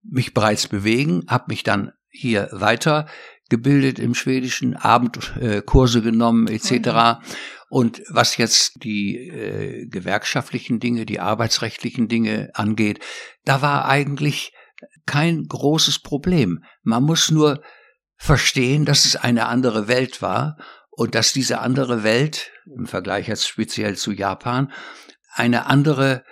mich 0.03 0.35
bereits 0.35 0.67
bewegen, 0.67 1.23
habe 1.29 1.45
mich 1.49 1.63
dann 1.63 1.93
hier 2.09 2.49
weiter 2.51 3.07
gebildet 3.49 3.99
im 3.99 4.15
Schwedischen, 4.15 4.77
Abendkurse 4.77 6.03
genommen 6.03 6.49
etc. 6.49 7.21
Und 7.69 8.03
was 8.09 8.37
jetzt 8.37 8.83
die 8.83 9.17
äh, 9.17 9.87
gewerkschaftlichen 9.87 10.81
Dinge, 10.81 11.07
die 11.07 11.21
arbeitsrechtlichen 11.21 12.09
Dinge 12.09 12.51
angeht, 12.55 13.01
da 13.45 13.63
war 13.63 13.87
eigentlich 13.87 14.53
kein 15.07 15.45
großes 15.45 16.01
Problem. 16.01 16.65
Man 16.83 17.05
muss 17.05 17.31
nur 17.31 17.63
verstehen, 18.17 18.85
dass 18.85 19.05
es 19.05 19.17
eine 19.17 19.47
andere 19.47 19.89
Welt 19.89 20.23
war 20.23 20.57
und 20.91 21.15
dass 21.15 21.33
diese 21.33 21.61
andere 21.61 22.03
Welt, 22.03 22.51
im 22.67 22.87
Vergleich 22.87 23.29
jetzt 23.29 23.47
speziell 23.47 23.97
zu 23.97 24.13
Japan, 24.13 24.73
eine 25.33 25.67
andere, 25.67 26.25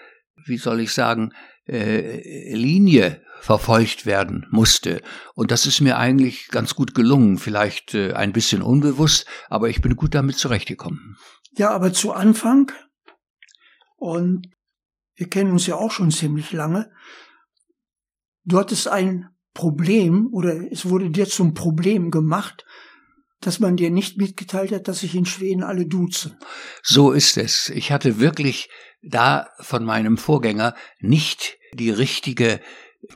wie 0.46 0.56
soll 0.56 0.80
ich 0.80 0.92
sagen, 0.92 1.32
äh, 1.66 2.54
Linie 2.54 3.22
verfolgt 3.40 4.06
werden 4.06 4.46
musste. 4.50 5.02
Und 5.34 5.50
das 5.50 5.66
ist 5.66 5.80
mir 5.80 5.98
eigentlich 5.98 6.48
ganz 6.48 6.74
gut 6.74 6.94
gelungen, 6.94 7.38
vielleicht 7.38 7.94
äh, 7.94 8.14
ein 8.14 8.32
bisschen 8.32 8.62
unbewusst, 8.62 9.26
aber 9.48 9.68
ich 9.68 9.82
bin 9.82 9.96
gut 9.96 10.14
damit 10.14 10.36
zurechtgekommen. 10.36 11.16
Ja, 11.56 11.70
aber 11.70 11.92
zu 11.92 12.12
Anfang, 12.12 12.72
und 13.96 14.48
wir 15.14 15.28
kennen 15.28 15.52
uns 15.52 15.66
ja 15.66 15.76
auch 15.76 15.90
schon 15.90 16.10
ziemlich 16.10 16.52
lange, 16.52 16.90
du 18.44 18.58
hattest 18.58 18.88
ein 18.88 19.28
Problem 19.52 20.28
oder 20.32 20.70
es 20.72 20.88
wurde 20.88 21.10
dir 21.10 21.26
zum 21.26 21.54
Problem 21.54 22.10
gemacht, 22.10 22.64
dass 23.46 23.60
man 23.60 23.76
dir 23.76 23.90
nicht 23.90 24.16
mitgeteilt 24.16 24.72
hat, 24.72 24.88
dass 24.88 25.00
sich 25.00 25.14
in 25.14 25.26
Schweden 25.26 25.62
alle 25.62 25.86
duzen. 25.86 26.36
So 26.82 27.12
ist 27.12 27.36
es. 27.36 27.70
Ich 27.70 27.92
hatte 27.92 28.18
wirklich 28.18 28.68
da 29.02 29.48
von 29.60 29.84
meinem 29.84 30.16
Vorgänger 30.16 30.74
nicht 31.00 31.58
die 31.74 31.90
richtige 31.90 32.60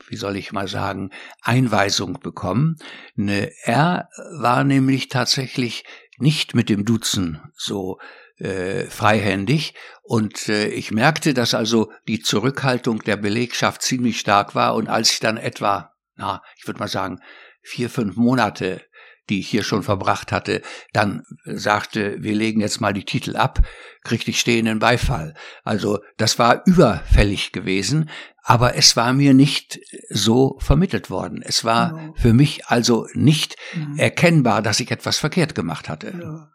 wie 0.07 0.15
soll 0.15 0.35
ich 0.35 0.51
mal 0.51 0.67
sagen, 0.67 1.11
Einweisung 1.41 2.19
bekommen. 2.19 2.77
Ne, 3.15 3.51
er 3.63 4.09
war 4.33 4.63
nämlich 4.63 5.07
tatsächlich 5.09 5.83
nicht 6.17 6.53
mit 6.53 6.69
dem 6.69 6.85
Duzen 6.85 7.41
so 7.55 7.99
äh, 8.37 8.85
freihändig 8.85 9.73
und 10.03 10.47
äh, 10.49 10.67
ich 10.67 10.91
merkte, 10.91 11.33
dass 11.33 11.53
also 11.53 11.91
die 12.07 12.19
Zurückhaltung 12.19 13.03
der 13.03 13.17
Belegschaft 13.17 13.81
ziemlich 13.81 14.19
stark 14.19 14.55
war 14.55 14.75
und 14.75 14.87
als 14.87 15.11
ich 15.11 15.19
dann 15.19 15.37
etwa, 15.37 15.93
na, 16.15 16.41
ich 16.57 16.67
würde 16.67 16.79
mal 16.79 16.87
sagen, 16.87 17.19
vier, 17.61 17.89
fünf 17.89 18.15
Monate 18.15 18.81
die 19.29 19.39
ich 19.39 19.49
hier 19.49 19.63
schon 19.63 19.83
verbracht 19.83 20.31
hatte, 20.31 20.61
dann 20.93 21.23
sagte, 21.45 22.17
wir 22.19 22.35
legen 22.35 22.61
jetzt 22.61 22.81
mal 22.81 22.93
die 22.93 23.05
Titel 23.05 23.35
ab, 23.35 23.61
kriegte 24.03 24.31
ich 24.31 24.39
stehenden 24.39 24.79
Beifall. 24.79 25.35
Also 25.63 25.99
das 26.17 26.39
war 26.39 26.63
überfällig 26.65 27.51
gewesen, 27.51 28.09
aber 28.43 28.75
es 28.75 28.95
war 28.95 29.13
mir 29.13 29.33
nicht 29.33 29.79
so 30.09 30.57
vermittelt 30.59 31.09
worden. 31.09 31.41
Es 31.43 31.63
war 31.63 31.93
genau. 31.93 32.13
für 32.15 32.33
mich 32.33 32.65
also 32.67 33.07
nicht 33.13 33.55
mhm. 33.75 33.97
erkennbar, 33.97 34.61
dass 34.61 34.79
ich 34.79 34.91
etwas 34.91 35.17
verkehrt 35.17 35.55
gemacht 35.55 35.87
hatte. 35.89 36.13
Ja. 36.19 36.51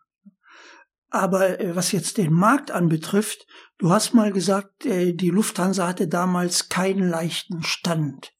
Aber 1.10 1.60
äh, 1.60 1.76
was 1.76 1.92
jetzt 1.92 2.18
den 2.18 2.32
Markt 2.32 2.72
anbetrifft, 2.72 3.46
du 3.78 3.90
hast 3.92 4.14
mal 4.14 4.32
gesagt, 4.32 4.84
äh, 4.84 5.12
die 5.12 5.30
Lufthansa 5.30 5.86
hatte 5.86 6.08
damals 6.08 6.68
keinen 6.68 7.08
leichten 7.08 7.62
Stand. 7.62 8.32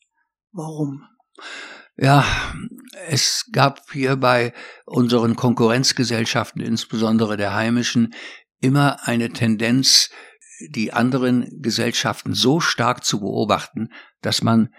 Warum? 0.50 1.06
Ja, 1.96 2.24
es 3.08 3.46
gab 3.52 3.90
hier 3.92 4.16
bei 4.16 4.52
unseren 4.84 5.36
Konkurrenzgesellschaften, 5.36 6.60
insbesondere 6.60 7.36
der 7.36 7.54
heimischen, 7.54 8.14
immer 8.60 9.06
eine 9.06 9.30
Tendenz, 9.30 10.10
die 10.68 10.92
anderen 10.92 11.62
Gesellschaften 11.62 12.34
so 12.34 12.60
stark 12.60 13.04
zu 13.04 13.20
beobachten, 13.20 13.90
dass 14.22 14.42
man 14.42 14.74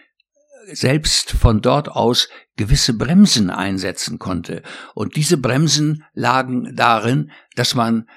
selbst 0.72 1.32
von 1.32 1.62
dort 1.62 1.90
aus 1.90 2.28
gewisse 2.58 2.94
Bremsen 2.94 3.50
einsetzen 3.50 4.20
konnte. 4.20 4.64
Und 4.94 5.16
diese 5.16 5.38
Bremsen 5.38 6.04
lagen 6.14 6.76
darin, 6.76 7.32
dass 7.56 7.76
man, 7.76 8.10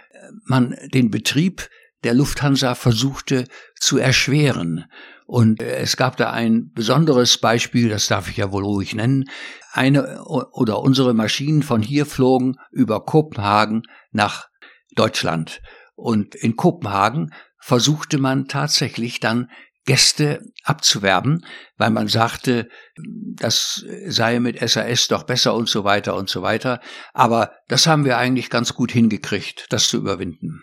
man 0.45 0.75
den 0.93 1.11
Betrieb 1.11 1.69
der 2.05 2.14
Lufthansa 2.14 2.75
versuchte 2.75 3.45
zu 3.78 3.99
erschweren. 3.99 4.87
Und 5.28 5.62
äh, 5.62 5.76
es 5.76 5.99
gab 5.99 6.16
da 6.16 6.30
ein 6.30 6.73
besonderes 6.73 7.37
Beispiel, 7.37 7.90
das 7.90 8.06
darf 8.06 8.30
ich 8.30 8.38
ja 8.38 8.50
wohl 8.50 8.64
ruhig 8.64 8.94
nennen. 8.94 9.28
Eine 9.73 10.25
oder 10.25 10.80
unsere 10.80 11.12
Maschinen 11.12 11.62
von 11.62 11.82
hier 11.82 12.06
flogen 12.06 12.56
über 12.70 13.04
Kopenhagen 13.04 13.82
nach 14.11 14.49
Deutschland. 14.97 15.61
Und 15.97 16.35
in 16.35 16.56
Kopenhagen 16.56 17.35
versuchte 17.61 18.16
man 18.16 18.49
tatsächlich 18.49 19.20
dann 19.20 19.50
Gäste 19.85 20.40
abzuwerben, 20.64 21.44
weil 21.76 21.90
man 21.90 22.08
sagte, 22.08 22.70
das 22.97 23.85
sei 24.06 24.40
mit 24.40 24.58
SAS 24.66 25.08
doch 25.08 25.25
besser 25.25 25.54
und 25.54 25.68
so 25.68 25.85
weiter 25.85 26.16
und 26.16 26.30
so 26.30 26.40
weiter. 26.40 26.80
Aber 27.12 27.52
das 27.68 27.87
haben 27.87 28.06
wir 28.06 28.16
eigentlich 28.16 28.49
ganz 28.49 28.73
gut 28.73 28.92
hingekriegt, 28.92 29.66
das 29.68 29.88
zu 29.88 29.99
überwinden. 29.99 30.62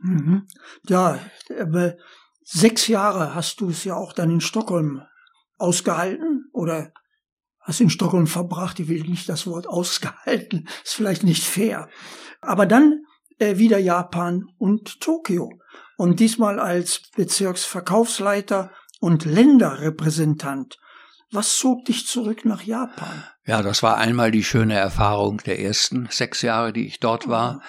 Mhm. 0.00 0.46
Ja, 0.88 1.18
aber 1.60 1.96
sechs 2.44 2.86
Jahre 2.86 3.34
hast 3.34 3.60
du 3.60 3.70
es 3.70 3.84
ja 3.84 3.96
auch 3.96 4.12
dann 4.12 4.30
in 4.30 4.40
Stockholm 4.40 5.02
ausgehalten 5.58 6.44
oder 6.52 6.92
hast 7.60 7.80
in 7.80 7.90
Stockholm 7.90 8.26
verbracht. 8.26 8.78
Ich 8.78 8.88
will 8.88 9.02
nicht 9.02 9.28
das 9.28 9.46
Wort 9.46 9.66
ausgehalten, 9.66 10.68
ist 10.84 10.94
vielleicht 10.94 11.24
nicht 11.24 11.42
fair. 11.42 11.88
Aber 12.40 12.66
dann 12.66 13.04
äh, 13.38 13.56
wieder 13.56 13.78
Japan 13.78 14.44
und 14.58 15.00
Tokio. 15.00 15.50
Und 15.96 16.20
diesmal 16.20 16.60
als 16.60 17.02
Bezirksverkaufsleiter 17.16 18.70
und 19.00 19.24
Länderrepräsentant. 19.24 20.78
Was 21.30 21.56
zog 21.56 21.84
dich 21.86 22.06
zurück 22.06 22.44
nach 22.44 22.62
Japan? 22.62 23.24
Ja, 23.44 23.62
das 23.62 23.82
war 23.82 23.96
einmal 23.96 24.30
die 24.30 24.44
schöne 24.44 24.74
Erfahrung 24.74 25.38
der 25.38 25.60
ersten 25.60 26.08
sechs 26.10 26.42
Jahre, 26.42 26.72
die 26.72 26.86
ich 26.86 27.00
dort 27.00 27.28
war. 27.28 27.60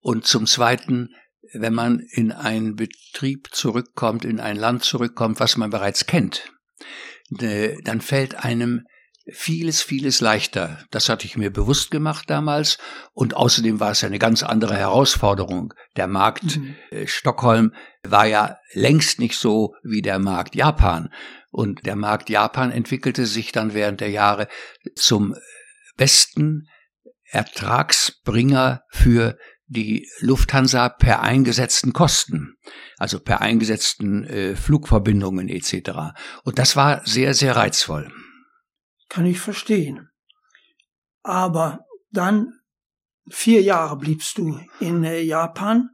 Und 0.00 0.26
zum 0.26 0.46
Zweiten, 0.46 1.14
wenn 1.52 1.74
man 1.74 2.00
in 2.10 2.32
einen 2.32 2.76
Betrieb 2.76 3.48
zurückkommt, 3.52 4.24
in 4.24 4.40
ein 4.40 4.56
Land 4.56 4.84
zurückkommt, 4.84 5.40
was 5.40 5.56
man 5.56 5.70
bereits 5.70 6.06
kennt, 6.06 6.52
äh, 7.40 7.80
dann 7.82 8.00
fällt 8.00 8.44
einem 8.44 8.84
vieles, 9.30 9.82
vieles 9.82 10.20
leichter. 10.20 10.84
Das 10.90 11.08
hatte 11.08 11.26
ich 11.26 11.36
mir 11.36 11.50
bewusst 11.50 11.90
gemacht 11.90 12.30
damals. 12.30 12.78
Und 13.12 13.34
außerdem 13.34 13.80
war 13.80 13.90
es 13.90 14.04
eine 14.04 14.18
ganz 14.18 14.42
andere 14.42 14.76
Herausforderung. 14.76 15.74
Der 15.96 16.06
Markt 16.06 16.56
mhm. 16.56 16.74
Äh, 16.90 17.06
Stockholm 17.06 17.74
war 18.02 18.26
ja 18.26 18.56
längst 18.72 19.18
nicht 19.18 19.36
so 19.36 19.74
wie 19.82 20.02
der 20.02 20.18
Markt 20.18 20.54
Japan. 20.54 21.12
Und 21.50 21.86
der 21.86 21.96
Markt 21.96 22.30
Japan 22.30 22.70
entwickelte 22.70 23.26
sich 23.26 23.52
dann 23.52 23.74
während 23.74 24.00
der 24.00 24.10
Jahre 24.10 24.48
zum 24.94 25.34
besten 25.96 26.68
Ertragsbringer 27.30 28.82
für 28.90 29.36
die 29.68 30.08
Lufthansa 30.20 30.88
per 30.88 31.22
eingesetzten 31.22 31.92
Kosten, 31.92 32.56
also 32.96 33.20
per 33.20 33.40
eingesetzten 33.42 34.24
äh, 34.24 34.56
Flugverbindungen 34.56 35.48
etc. 35.48 36.14
Und 36.44 36.58
das 36.58 36.74
war 36.74 37.06
sehr, 37.06 37.34
sehr 37.34 37.54
reizvoll. 37.54 38.10
Kann 39.08 39.26
ich 39.26 39.38
verstehen. 39.40 40.08
Aber 41.22 41.80
dann 42.10 42.54
vier 43.30 43.62
Jahre 43.62 43.96
bliebst 43.96 44.38
du 44.38 44.58
in 44.80 45.04
äh, 45.04 45.20
Japan, 45.20 45.90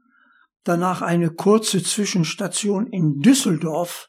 danach 0.63 1.03
eine 1.03 1.31
kurze 1.31 1.83
Zwischenstation 1.83 2.87
in 2.87 3.21
Düsseldorf 3.21 4.09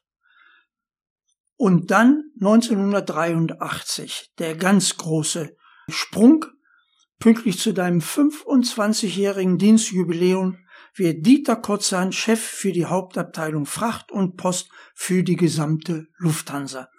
und 1.57 1.91
dann 1.91 2.23
1983 2.39 4.31
der 4.37 4.55
ganz 4.55 4.97
große 4.97 5.55
Sprung. 5.89 6.45
Pünktlich 7.19 7.59
zu 7.59 7.73
deinem 7.73 7.99
25-jährigen 7.99 9.57
Dienstjubiläum 9.57 10.57
wird 10.95 11.25
Dieter 11.25 11.55
Kotzan 11.55 12.11
Chef 12.11 12.39
für 12.39 12.71
die 12.71 12.85
Hauptabteilung 12.85 13.65
Fracht 13.65 14.11
und 14.11 14.37
Post 14.37 14.69
für 14.93 15.23
die 15.23 15.35
gesamte 15.35 16.07
Lufthansa. 16.17 16.89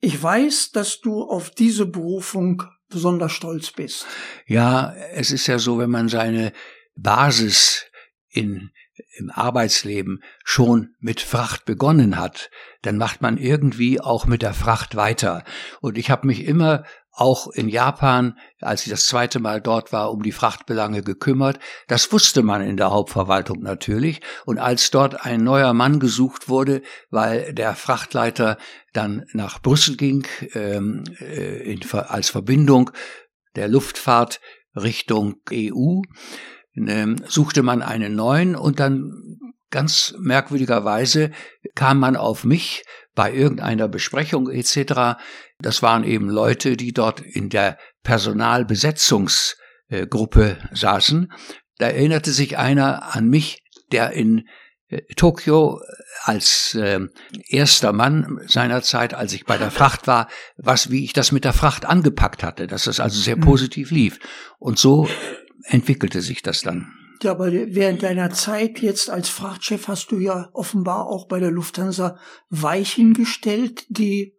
Ich 0.00 0.22
weiß, 0.22 0.72
dass 0.72 1.00
du 1.00 1.22
auf 1.22 1.50
diese 1.50 1.86
Berufung 1.86 2.62
besonders 2.88 3.32
stolz 3.32 3.72
bist. 3.72 4.06
Ja, 4.46 4.94
es 5.12 5.30
ist 5.30 5.46
ja 5.46 5.58
so, 5.58 5.78
wenn 5.78 5.90
man 5.90 6.08
seine 6.08 6.52
Basis 6.94 7.86
in, 8.28 8.70
im 9.16 9.30
Arbeitsleben 9.30 10.22
schon 10.44 10.94
mit 11.00 11.20
Fracht 11.20 11.64
begonnen 11.64 12.18
hat, 12.18 12.50
dann 12.82 12.98
macht 12.98 13.22
man 13.22 13.38
irgendwie 13.38 14.00
auch 14.00 14.26
mit 14.26 14.42
der 14.42 14.54
Fracht 14.54 14.94
weiter. 14.94 15.44
Und 15.80 15.98
ich 15.98 16.10
habe 16.10 16.26
mich 16.26 16.44
immer 16.44 16.84
auch 17.16 17.48
in 17.48 17.70
Japan, 17.70 18.38
als 18.60 18.84
ich 18.84 18.90
das 18.90 19.06
zweite 19.06 19.40
Mal 19.40 19.62
dort 19.62 19.90
war, 19.90 20.12
um 20.12 20.22
die 20.22 20.32
Frachtbelange 20.32 21.02
gekümmert. 21.02 21.58
Das 21.88 22.12
wusste 22.12 22.42
man 22.42 22.60
in 22.60 22.76
der 22.76 22.90
Hauptverwaltung 22.90 23.62
natürlich. 23.62 24.20
Und 24.44 24.58
als 24.58 24.90
dort 24.90 25.24
ein 25.24 25.42
neuer 25.42 25.72
Mann 25.72 25.98
gesucht 25.98 26.50
wurde, 26.50 26.82
weil 27.10 27.54
der 27.54 27.74
Frachtleiter 27.74 28.58
dann 28.92 29.24
nach 29.32 29.62
Brüssel 29.62 29.96
ging, 29.96 30.26
ähm, 30.52 31.04
äh, 31.18 31.72
in, 31.72 31.80
als 31.90 32.28
Verbindung 32.28 32.90
der 33.56 33.68
Luftfahrt 33.68 34.40
Richtung 34.74 35.36
EU, 35.50 36.02
ähm, 36.76 37.16
suchte 37.26 37.62
man 37.62 37.80
einen 37.80 38.14
neuen 38.14 38.54
und 38.54 38.78
dann 38.78 39.38
ganz 39.76 40.14
merkwürdigerweise 40.18 41.30
kam 41.74 41.98
man 41.98 42.16
auf 42.16 42.44
mich 42.44 42.82
bei 43.14 43.30
irgendeiner 43.30 43.88
Besprechung 43.88 44.50
etc. 44.50 45.18
Das 45.58 45.82
waren 45.82 46.02
eben 46.02 46.30
Leute, 46.30 46.78
die 46.78 46.94
dort 46.94 47.20
in 47.20 47.50
der 47.50 47.76
Personalbesetzungsgruppe 48.02 50.56
saßen. 50.72 51.30
Da 51.76 51.88
erinnerte 51.88 52.32
sich 52.32 52.56
einer 52.56 53.14
an 53.14 53.28
mich, 53.28 53.58
der 53.92 54.12
in 54.12 54.48
äh, 54.88 55.02
Tokio 55.14 55.82
als 56.22 56.74
äh, 56.74 57.00
erster 57.46 57.92
Mann 57.92 58.40
seiner 58.46 58.80
Zeit, 58.80 59.12
als 59.12 59.34
ich 59.34 59.44
bei 59.44 59.58
der 59.58 59.70
Fracht 59.70 60.06
war, 60.06 60.26
was 60.56 60.90
wie 60.90 61.04
ich 61.04 61.12
das 61.12 61.32
mit 61.32 61.44
der 61.44 61.52
Fracht 61.52 61.84
angepackt 61.84 62.42
hatte, 62.42 62.66
dass 62.66 62.84
das 62.84 62.98
also 62.98 63.20
sehr 63.20 63.36
mhm. 63.36 63.42
positiv 63.42 63.90
lief. 63.90 64.20
Und 64.58 64.78
so 64.78 65.06
entwickelte 65.64 66.22
sich 66.22 66.40
das 66.40 66.62
dann. 66.62 66.94
Ja, 67.22 67.30
aber 67.32 67.50
während 67.52 68.02
deiner 68.02 68.30
Zeit 68.30 68.80
jetzt 68.80 69.10
als 69.10 69.28
Frachtchef 69.28 69.88
hast 69.88 70.12
du 70.12 70.18
ja 70.18 70.48
offenbar 70.52 71.06
auch 71.06 71.26
bei 71.28 71.40
der 71.40 71.50
Lufthansa 71.50 72.18
Weichen 72.50 73.14
gestellt, 73.14 73.86
die 73.88 74.34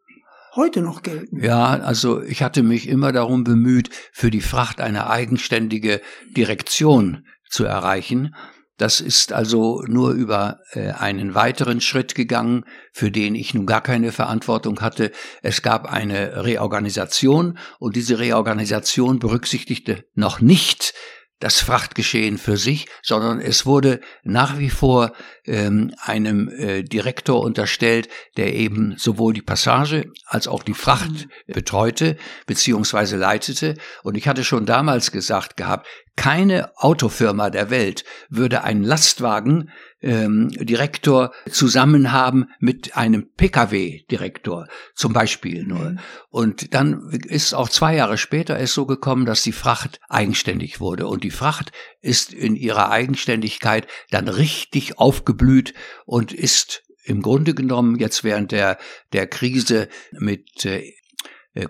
heute 0.56 0.82
noch 0.82 1.04
gelten. 1.04 1.42
Ja, 1.42 1.80
also 1.80 2.22
ich 2.22 2.44
hatte 2.44 2.64
mich 2.64 2.88
immer 2.88 3.12
darum 3.12 3.44
bemüht, 3.44 3.90
für 4.12 4.32
die 4.32 4.42
Fracht 4.42 4.82
eine 4.82 5.10
eigenständige 5.10 6.02
Direktion 6.36 7.26
zu 7.50 7.64
erreichen. 7.64 8.36
Das 8.78 9.02
ist 9.02 9.34
also 9.34 9.84
nur 9.88 10.12
über 10.12 10.60
äh, 10.72 10.92
einen 10.92 11.34
weiteren 11.34 11.82
Schritt 11.82 12.14
gegangen, 12.14 12.64
für 12.94 13.10
den 13.10 13.34
ich 13.34 13.54
nun 13.56 13.66
gar 13.66 13.82
keine 13.82 14.12
Verantwortung 14.12 14.82
hatte. 14.82 15.12
Es 15.42 15.64
gab 15.64 15.92
eine 15.92 16.46
Reorganisation 16.46 17.58
und 17.80 17.96
diese 17.96 18.20
Reorganisation 18.20 19.18
berücksichtigte 19.18 20.06
noch 20.14 20.42
nicht 20.42 20.94
das 21.40 21.60
Frachtgeschehen 21.62 22.38
für 22.38 22.58
sich, 22.58 22.88
sondern 23.04 23.40
es 23.40 23.66
wurde 23.66 24.02
nach 24.24 24.58
wie 24.58 24.70
vor 24.70 25.14
ähm, 25.46 25.94
einem 26.02 26.50
äh, 26.50 26.84
Direktor 26.84 27.42
unterstellt, 27.42 28.10
der 28.38 28.54
eben 28.54 28.96
sowohl 28.98 29.34
die 29.34 29.42
Passage 29.42 30.12
als 30.26 30.48
auch 30.48 30.64
die 30.64 30.74
Fracht 30.74 31.12
mhm. 31.12 31.54
betreute 31.54 32.18
beziehungsweise 32.46 33.18
leitete. 33.18 33.76
Und 34.04 34.18
ich 34.18 34.28
hatte 34.28 34.44
schon 34.44 34.66
damals 34.66 35.12
gesagt 35.12 35.58
gehabt, 35.58 35.88
keine 36.16 36.72
Autofirma 36.78 37.52
der 37.52 37.70
Welt 37.70 38.04
würde 38.30 38.64
einen 38.64 38.84
Lastwagen 38.84 39.70
ähm, 40.02 40.50
Direktor 40.52 41.32
zusammen 41.50 42.12
haben 42.12 42.48
mit 42.60 42.96
einem 42.96 43.32
Pkw-Direktor 43.36 44.68
zum 44.94 45.14
Beispiel 45.14 45.64
nur. 45.64 45.92
Mhm. 45.92 46.00
Und 46.30 46.74
dann 46.74 47.10
ist 47.12 47.54
auch 47.54 47.70
zwei 47.70 47.96
Jahre 47.96 48.18
später 48.18 48.60
es 48.60 48.74
so 48.74 48.86
gekommen, 48.86 49.26
dass 49.26 49.44
die 49.44 49.52
Fracht 49.52 50.00
eigenständig 50.08 50.80
wurde. 50.80 51.08
Und 51.08 51.24
die 51.24 51.32
Fracht 51.32 51.72
ist 52.02 52.34
in 52.34 52.56
ihrer 52.56 52.92
Eigenständigkeit 52.92 53.88
dann 54.12 54.28
richtig 54.28 55.00
aufgeblüht 55.00 55.74
und 56.06 56.32
ist 56.32 56.84
im 57.04 57.22
Grunde 57.22 57.54
genommen 57.54 57.98
jetzt 57.98 58.24
während 58.24 58.52
der, 58.52 58.78
der 59.14 59.28
Krise 59.28 59.88
mit 60.12 60.66
äh, 60.66 60.94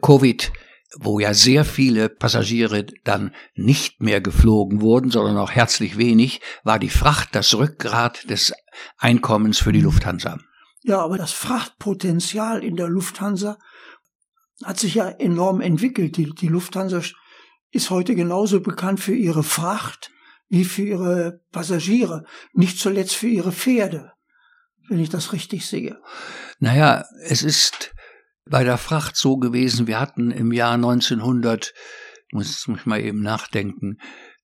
Covid 0.01 0.51
wo 0.99 1.19
ja 1.19 1.33
sehr 1.33 1.65
viele 1.65 2.09
Passagiere 2.09 2.85
dann 3.03 3.33
nicht 3.55 4.01
mehr 4.01 4.21
geflogen 4.21 4.81
wurden, 4.81 5.11
sondern 5.11 5.37
auch 5.37 5.51
herzlich 5.51 5.97
wenig, 5.97 6.41
war 6.63 6.79
die 6.79 6.89
Fracht 6.89 7.29
das 7.33 7.53
Rückgrat 7.55 8.29
des 8.29 8.53
Einkommens 8.97 9.59
für 9.59 9.71
die 9.71 9.81
Lufthansa. 9.81 10.37
Ja, 10.83 10.99
aber 10.99 11.17
das 11.17 11.33
Frachtpotenzial 11.33 12.63
in 12.63 12.75
der 12.75 12.87
Lufthansa 12.87 13.57
hat 14.63 14.79
sich 14.79 14.95
ja 14.95 15.09
enorm 15.09 15.61
entwickelt. 15.61 16.17
Die, 16.17 16.31
die 16.33 16.47
Lufthansa 16.47 17.01
ist 17.71 17.89
heute 17.89 18.15
genauso 18.15 18.61
bekannt 18.61 18.99
für 18.99 19.15
ihre 19.15 19.43
Fracht 19.43 20.11
wie 20.49 20.63
für 20.63 20.83
ihre 20.83 21.41
Passagiere, 21.51 22.23
nicht 22.53 22.79
zuletzt 22.79 23.15
für 23.15 23.27
ihre 23.27 23.51
Pferde, 23.51 24.13
wenn 24.87 24.99
ich 24.99 25.09
das 25.09 25.33
richtig 25.33 25.65
sehe. 25.65 25.99
Naja, 26.59 27.03
es 27.25 27.43
ist 27.43 27.93
bei 28.49 28.63
der 28.63 28.77
Fracht 28.77 29.15
so 29.17 29.37
gewesen, 29.37 29.87
wir 29.87 29.99
hatten 29.99 30.31
im 30.31 30.51
Jahr 30.51 30.73
1900, 30.73 31.73
muss 32.31 32.67
ich 32.67 32.85
mal 32.85 33.01
eben 33.01 33.21
nachdenken, 33.21 33.97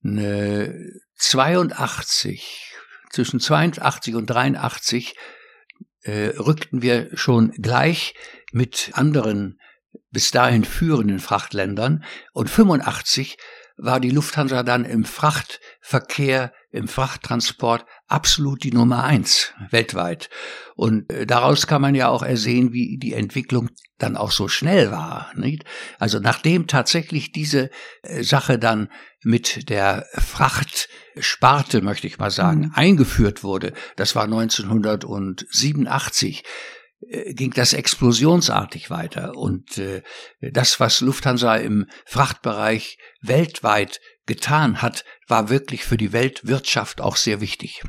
eine 0.03 0.91
82, 1.15 2.73
zwischen 3.11 3.39
82 3.39 4.15
und 4.15 4.25
83 4.27 5.15
äh, 6.01 6.29
rückten 6.37 6.81
wir 6.81 7.09
schon 7.13 7.51
gleich 7.51 8.13
mit 8.51 8.91
anderen 8.93 9.59
bis 10.11 10.31
dahin 10.31 10.63
führenden 10.63 11.19
Frachtländern. 11.19 12.03
Und 12.33 12.49
85 12.49 13.37
war 13.77 13.99
die 13.99 14.11
Lufthansa 14.11 14.63
dann 14.63 14.85
im 14.85 15.03
Frachtverkehr, 15.03 16.53
im 16.69 16.87
Frachttransport 16.87 17.85
absolut 18.07 18.63
die 18.63 18.71
Nummer 18.71 19.03
eins 19.03 19.53
weltweit. 19.71 20.29
Und 20.75 21.11
äh, 21.11 21.25
daraus 21.25 21.67
kann 21.67 21.81
man 21.81 21.95
ja 21.95 22.07
auch 22.09 22.23
ersehen, 22.23 22.73
wie 22.73 22.97
die 22.97 23.13
Entwicklung 23.13 23.69
dann 23.97 24.17
auch 24.17 24.31
so 24.31 24.47
schnell 24.47 24.91
war. 24.91 25.31
Nicht? 25.35 25.65
Also 25.99 26.19
nachdem 26.19 26.67
tatsächlich 26.67 27.31
diese 27.31 27.69
äh, 28.03 28.23
Sache 28.23 28.59
dann 28.59 28.89
mit 29.23 29.69
der 29.69 30.05
Frachtsparte, 30.13 31.81
möchte 31.81 32.07
ich 32.07 32.19
mal 32.19 32.31
sagen, 32.31 32.61
mhm. 32.61 32.71
eingeführt 32.75 33.43
wurde, 33.43 33.73
das 33.95 34.15
war 34.15 34.25
1987, 34.25 36.39
äh, 36.39 36.43
ging 37.33 37.51
das 37.51 37.73
explosionsartig 37.73 38.89
weiter. 38.89 39.35
Und 39.35 39.77
äh, 39.77 40.01
das, 40.41 40.79
was 40.79 41.01
Lufthansa 41.01 41.55
im 41.55 41.87
Frachtbereich 42.05 42.97
weltweit 43.21 43.99
getan 44.25 44.81
hat, 44.81 45.03
war 45.27 45.49
wirklich 45.49 45.83
für 45.83 45.97
die 45.97 46.13
Weltwirtschaft 46.13 47.01
auch 47.01 47.15
sehr 47.15 47.41
wichtig. 47.41 47.83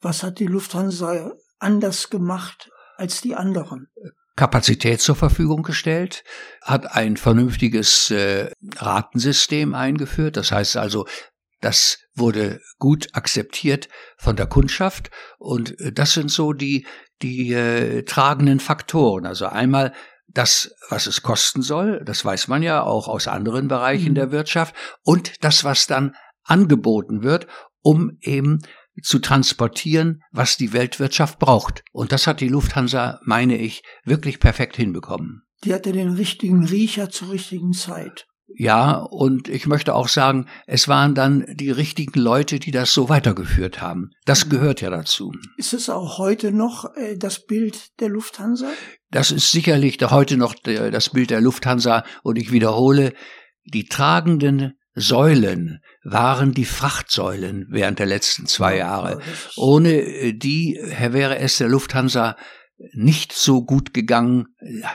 Was 0.00 0.22
hat 0.22 0.38
die 0.38 0.46
Lufthansa 0.46 1.32
anders 1.58 2.10
gemacht 2.10 2.70
als 2.96 3.20
die 3.20 3.34
anderen? 3.34 3.88
Kapazität 4.36 5.00
zur 5.00 5.16
Verfügung 5.16 5.64
gestellt, 5.64 6.22
hat 6.62 6.92
ein 6.92 7.16
vernünftiges 7.16 8.12
äh, 8.12 8.52
Ratensystem 8.76 9.74
eingeführt. 9.74 10.36
Das 10.36 10.52
heißt 10.52 10.76
also, 10.76 11.06
das 11.60 11.98
wurde 12.14 12.60
gut 12.78 13.08
akzeptiert 13.12 13.88
von 14.16 14.36
der 14.36 14.46
Kundschaft 14.46 15.10
und 15.38 15.78
äh, 15.80 15.92
das 15.92 16.14
sind 16.14 16.30
so 16.30 16.52
die 16.52 16.86
die 17.22 17.52
äh, 17.52 18.04
tragenden 18.04 18.60
Faktoren. 18.60 19.26
Also 19.26 19.46
einmal 19.46 19.92
das, 20.28 20.74
was 20.88 21.06
es 21.06 21.22
kosten 21.22 21.62
soll, 21.62 22.02
das 22.04 22.24
weiß 22.24 22.48
man 22.48 22.62
ja 22.62 22.82
auch 22.82 23.08
aus 23.08 23.26
anderen 23.28 23.68
Bereichen 23.68 24.10
mhm. 24.10 24.16
der 24.16 24.30
Wirtschaft, 24.30 24.74
und 25.02 25.42
das, 25.42 25.64
was 25.64 25.86
dann 25.86 26.14
angeboten 26.44 27.22
wird, 27.22 27.46
um 27.82 28.16
eben 28.20 28.60
zu 29.02 29.20
transportieren, 29.20 30.22
was 30.32 30.56
die 30.56 30.72
Weltwirtschaft 30.72 31.38
braucht. 31.38 31.84
Und 31.92 32.12
das 32.12 32.26
hat 32.26 32.40
die 32.40 32.48
Lufthansa, 32.48 33.20
meine 33.24 33.56
ich, 33.56 33.82
wirklich 34.04 34.40
perfekt 34.40 34.76
hinbekommen. 34.76 35.42
Die 35.64 35.74
hatte 35.74 35.92
den 35.92 36.10
richtigen 36.10 36.64
Riecher 36.64 37.10
zur 37.10 37.30
richtigen 37.30 37.72
Zeit. 37.72 38.26
Ja, 38.54 38.96
und 38.96 39.48
ich 39.48 39.66
möchte 39.66 39.94
auch 39.94 40.08
sagen, 40.08 40.46
es 40.66 40.88
waren 40.88 41.14
dann 41.14 41.44
die 41.52 41.70
richtigen 41.70 42.18
Leute, 42.18 42.58
die 42.58 42.70
das 42.70 42.92
so 42.92 43.08
weitergeführt 43.08 43.82
haben. 43.82 44.10
Das 44.24 44.46
mhm. 44.46 44.50
gehört 44.50 44.80
ja 44.80 44.90
dazu. 44.90 45.32
Ist 45.56 45.74
es 45.74 45.90
auch 45.90 46.18
heute 46.18 46.50
noch 46.50 46.94
äh, 46.96 47.16
das 47.16 47.44
Bild 47.44 48.00
der 48.00 48.08
Lufthansa? 48.08 48.68
Das 49.10 49.30
ist 49.30 49.50
sicherlich 49.50 49.98
heute 50.02 50.36
noch 50.36 50.54
das 50.54 51.10
Bild 51.10 51.30
der 51.30 51.40
Lufthansa 51.40 52.04
und 52.22 52.36
ich 52.36 52.52
wiederhole, 52.52 53.14
die 53.64 53.84
tragenden 53.84 54.74
Säulen 54.94 55.80
waren 56.02 56.52
die 56.52 56.64
Frachtsäulen 56.64 57.66
während 57.70 57.98
der 57.98 58.06
letzten 58.06 58.46
zwei 58.46 58.76
Jahre. 58.76 59.20
Ohne 59.56 59.92
äh, 59.92 60.32
die 60.32 60.78
wäre 61.10 61.38
es 61.38 61.58
der 61.58 61.68
Lufthansa 61.68 62.36
nicht 62.92 63.32
so 63.32 63.64
gut 63.64 63.92
gegangen, 63.92 64.48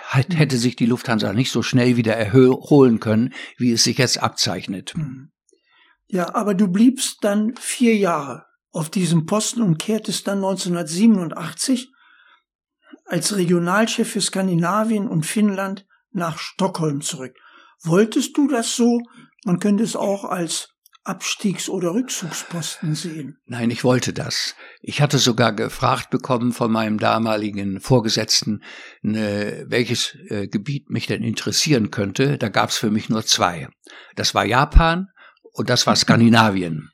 hätte 0.09 0.57
sich 0.57 0.75
die 0.75 0.85
Lufthansa 0.85 1.33
nicht 1.33 1.51
so 1.51 1.61
schnell 1.61 1.97
wieder 1.97 2.15
erholen 2.15 2.99
können, 2.99 3.33
wie 3.57 3.71
es 3.71 3.83
sich 3.83 3.97
jetzt 3.97 4.21
abzeichnet. 4.21 4.93
Hm. 4.95 5.31
Ja, 6.07 6.35
aber 6.35 6.53
du 6.53 6.67
bliebst 6.67 7.17
dann 7.21 7.55
vier 7.59 7.95
Jahre 7.95 8.45
auf 8.71 8.89
diesem 8.89 9.25
Posten 9.25 9.61
und 9.61 9.77
kehrtest 9.77 10.27
dann 10.27 10.37
1987 10.37 11.91
als 13.05 13.35
Regionalchef 13.35 14.11
für 14.11 14.21
Skandinavien 14.21 15.07
und 15.07 15.25
Finnland 15.25 15.85
nach 16.11 16.37
Stockholm 16.37 17.01
zurück. 17.01 17.35
Wolltest 17.83 18.37
du 18.37 18.47
das 18.47 18.75
so? 18.75 19.01
Man 19.45 19.59
könnte 19.59 19.83
es 19.83 19.95
auch 19.95 20.23
als 20.23 20.72
Abstiegs- 21.05 21.67
oder 21.67 21.93
Rückzugsposten 21.93 22.95
sehen? 22.95 23.37
Nein, 23.45 23.69
ich 23.71 23.83
wollte 23.83 24.13
das. 24.13 24.55
Ich 24.81 25.01
hatte 25.01 25.17
sogar 25.17 25.51
gefragt 25.53 26.09
bekommen 26.09 26.53
von 26.53 26.71
meinem 26.71 26.97
damaligen 26.97 27.81
Vorgesetzten, 27.81 28.63
ne, 29.01 29.65
welches 29.67 30.15
äh, 30.29 30.47
Gebiet 30.47 30.89
mich 30.89 31.07
denn 31.07 31.21
interessieren 31.21 31.91
könnte. 31.91 32.37
Da 32.37 32.47
gab 32.47 32.69
es 32.69 32.77
für 32.77 32.89
mich 32.89 33.09
nur 33.09 33.25
zwei. 33.25 33.67
Das 34.15 34.33
war 34.33 34.45
Japan 34.45 35.09
und 35.51 35.69
das 35.69 35.85
war 35.87 35.95
Skandinavien. 35.97 36.89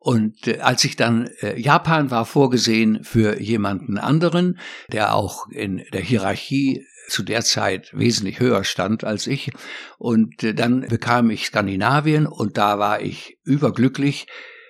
Und 0.00 0.48
äh, 0.48 0.58
als 0.58 0.82
ich 0.82 0.96
dann, 0.96 1.28
äh, 1.40 1.56
Japan 1.60 2.10
war 2.10 2.26
vorgesehen 2.26 3.04
für 3.04 3.40
jemanden 3.40 3.96
anderen, 3.96 4.58
der 4.90 5.14
auch 5.14 5.46
in 5.48 5.84
der 5.92 6.00
Hierarchie 6.00 6.84
zu 7.12 7.22
der 7.22 7.42
Zeit 7.42 7.90
wesentlich 7.92 8.40
höher 8.40 8.64
stand 8.64 9.04
als 9.04 9.26
ich. 9.26 9.50
Und 9.98 10.42
äh, 10.42 10.54
dann 10.54 10.80
bekam 10.88 11.30
ich 11.30 11.46
Skandinavien 11.46 12.26
und 12.26 12.58
da 12.58 12.78
war 12.78 13.00
ich 13.00 13.38
überglücklich. 13.44 14.26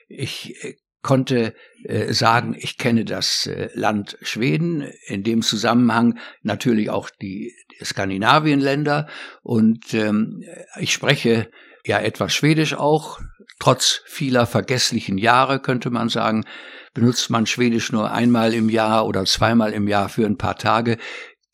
Ich 0.09 0.62
äh, 0.64 0.74
konnte 1.02 1.55
äh, 1.85 2.12
sagen, 2.12 2.55
ich 2.57 2.78
kenne 2.78 3.05
das 3.05 3.50
Land 3.74 4.18
Schweden, 4.22 4.88
in 5.07 5.24
dem 5.24 5.42
Zusammenhang 5.42 6.18
natürlich 6.42 6.90
auch 6.90 7.11
die, 7.11 7.52
die 7.72 7.85
Skandinavienländer 7.85 9.09
und 9.42 9.94
ähm, 9.94 10.44
ich 10.78 10.92
spreche 10.92 11.50
ja 11.85 11.98
etwas 11.98 12.33
Schwedisch 12.33 12.74
auch, 12.74 13.18
trotz 13.59 14.02
vieler 14.07 14.46
vergesslichen 14.46 15.18
Jahre 15.18 15.61
könnte 15.61 15.90
man 15.90 16.09
sagen, 16.09 16.44
benutzt 16.94 17.31
man 17.31 17.46
Schwedisch 17.46 17.92
nur 17.92 18.11
einmal 18.11 18.55
im 18.55 18.68
Jahr 18.68 19.07
oder 19.07 19.24
zweimal 19.24 19.72
im 19.72 19.88
Jahr 19.88 20.09
für 20.09 20.26
ein 20.26 20.37
paar 20.37 20.57
Tage 20.57 20.98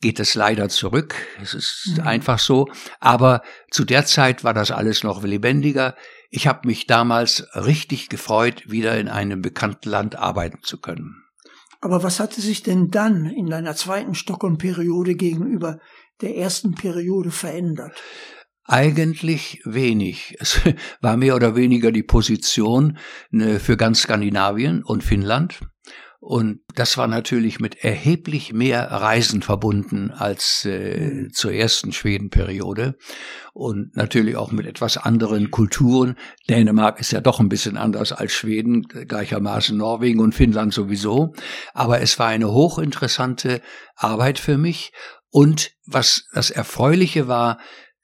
geht 0.00 0.20
es 0.20 0.34
leider 0.34 0.68
zurück. 0.68 1.14
Es 1.42 1.54
ist 1.54 1.94
mhm. 1.96 2.06
einfach 2.06 2.38
so. 2.38 2.68
Aber 3.00 3.42
zu 3.70 3.84
der 3.84 4.06
Zeit 4.06 4.44
war 4.44 4.54
das 4.54 4.70
alles 4.70 5.02
noch 5.02 5.22
lebendiger. 5.22 5.96
Ich 6.30 6.46
habe 6.46 6.66
mich 6.66 6.86
damals 6.86 7.46
richtig 7.54 8.08
gefreut, 8.08 8.64
wieder 8.66 8.98
in 8.98 9.08
einem 9.08 9.42
bekannten 9.42 9.88
Land 9.88 10.16
arbeiten 10.16 10.62
zu 10.62 10.80
können. 10.80 11.24
Aber 11.80 12.02
was 12.02 12.20
hatte 12.20 12.40
sich 12.40 12.62
denn 12.62 12.90
dann 12.90 13.26
in 13.26 13.46
deiner 13.46 13.74
zweiten 13.74 14.14
Stockholm-Periode 14.14 15.14
gegenüber 15.14 15.78
der 16.20 16.36
ersten 16.36 16.74
Periode 16.74 17.30
verändert? 17.30 18.02
Eigentlich 18.64 19.62
wenig. 19.64 20.36
Es 20.40 20.60
war 21.00 21.16
mehr 21.16 21.34
oder 21.36 21.56
weniger 21.56 21.92
die 21.92 22.02
Position 22.02 22.98
ne, 23.30 23.60
für 23.60 23.76
ganz 23.76 24.00
Skandinavien 24.02 24.82
und 24.82 25.02
Finnland. 25.02 25.60
Und 26.20 26.60
das 26.74 26.98
war 26.98 27.06
natürlich 27.06 27.60
mit 27.60 27.84
erheblich 27.84 28.52
mehr 28.52 28.90
Reisen 28.90 29.40
verbunden 29.40 30.10
als 30.10 30.64
äh, 30.64 30.98
mhm. 30.98 31.32
zur 31.32 31.52
ersten 31.52 31.92
Schwedenperiode 31.92 32.96
und 33.54 33.94
natürlich 33.96 34.36
auch 34.36 34.50
mit 34.50 34.66
etwas 34.66 34.96
anderen 34.96 35.52
Kulturen. 35.52 36.16
Dänemark 36.48 36.98
ist 36.98 37.12
ja 37.12 37.20
doch 37.20 37.38
ein 37.38 37.48
bisschen 37.48 37.76
anders 37.76 38.12
als 38.12 38.32
Schweden, 38.32 38.82
gleichermaßen 38.82 39.76
Norwegen 39.76 40.18
und 40.18 40.34
Finnland 40.34 40.74
sowieso. 40.74 41.34
Aber 41.72 42.00
es 42.00 42.18
war 42.18 42.26
eine 42.26 42.50
hochinteressante 42.50 43.62
Arbeit 43.94 44.40
für 44.40 44.58
mich. 44.58 44.92
Und 45.30 45.70
was 45.86 46.24
das 46.32 46.50
Erfreuliche 46.50 47.28
war, 47.28 47.58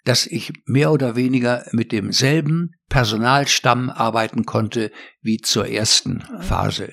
dass 0.05 0.27
ich 0.27 0.53
mehr 0.67 0.93
oder 0.93 1.17
weniger 1.17 1.65
mit 1.73 1.91
demselben 1.91 2.75
Personalstamm 2.89 3.91
arbeiten 3.91 4.45
konnte 4.45 4.93
wie 5.21 5.39
zur 5.39 5.67
ersten 5.67 6.23
ah. 6.23 6.43
Phase. 6.43 6.93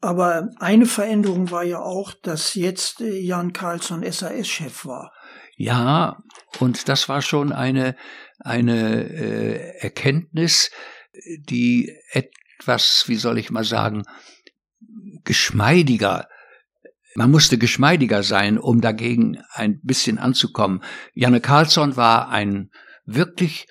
Aber 0.00 0.48
eine 0.60 0.86
Veränderung 0.86 1.50
war 1.50 1.64
ja 1.64 1.80
auch, 1.80 2.14
dass 2.22 2.54
jetzt 2.54 3.00
äh, 3.00 3.18
Jan 3.18 3.52
Carlsson 3.52 4.04
SAS-Chef 4.04 4.84
war. 4.84 5.12
Ja, 5.56 6.18
und 6.60 6.88
das 6.88 7.08
war 7.08 7.20
schon 7.20 7.52
eine, 7.52 7.96
eine 8.38 9.08
äh, 9.10 9.78
Erkenntnis, 9.80 10.70
die 11.48 11.92
etwas, 12.12 13.04
wie 13.06 13.16
soll 13.16 13.38
ich 13.38 13.50
mal 13.50 13.64
sagen, 13.64 14.04
geschmeidiger 15.24 16.28
man 17.18 17.32
musste 17.32 17.58
geschmeidiger 17.58 18.22
sein, 18.22 18.58
um 18.58 18.80
dagegen 18.80 19.42
ein 19.50 19.80
bisschen 19.82 20.18
anzukommen. 20.18 20.84
Janne 21.14 21.40
Carlsson 21.40 21.96
war 21.96 22.28
ein 22.28 22.70
wirklich 23.06 23.66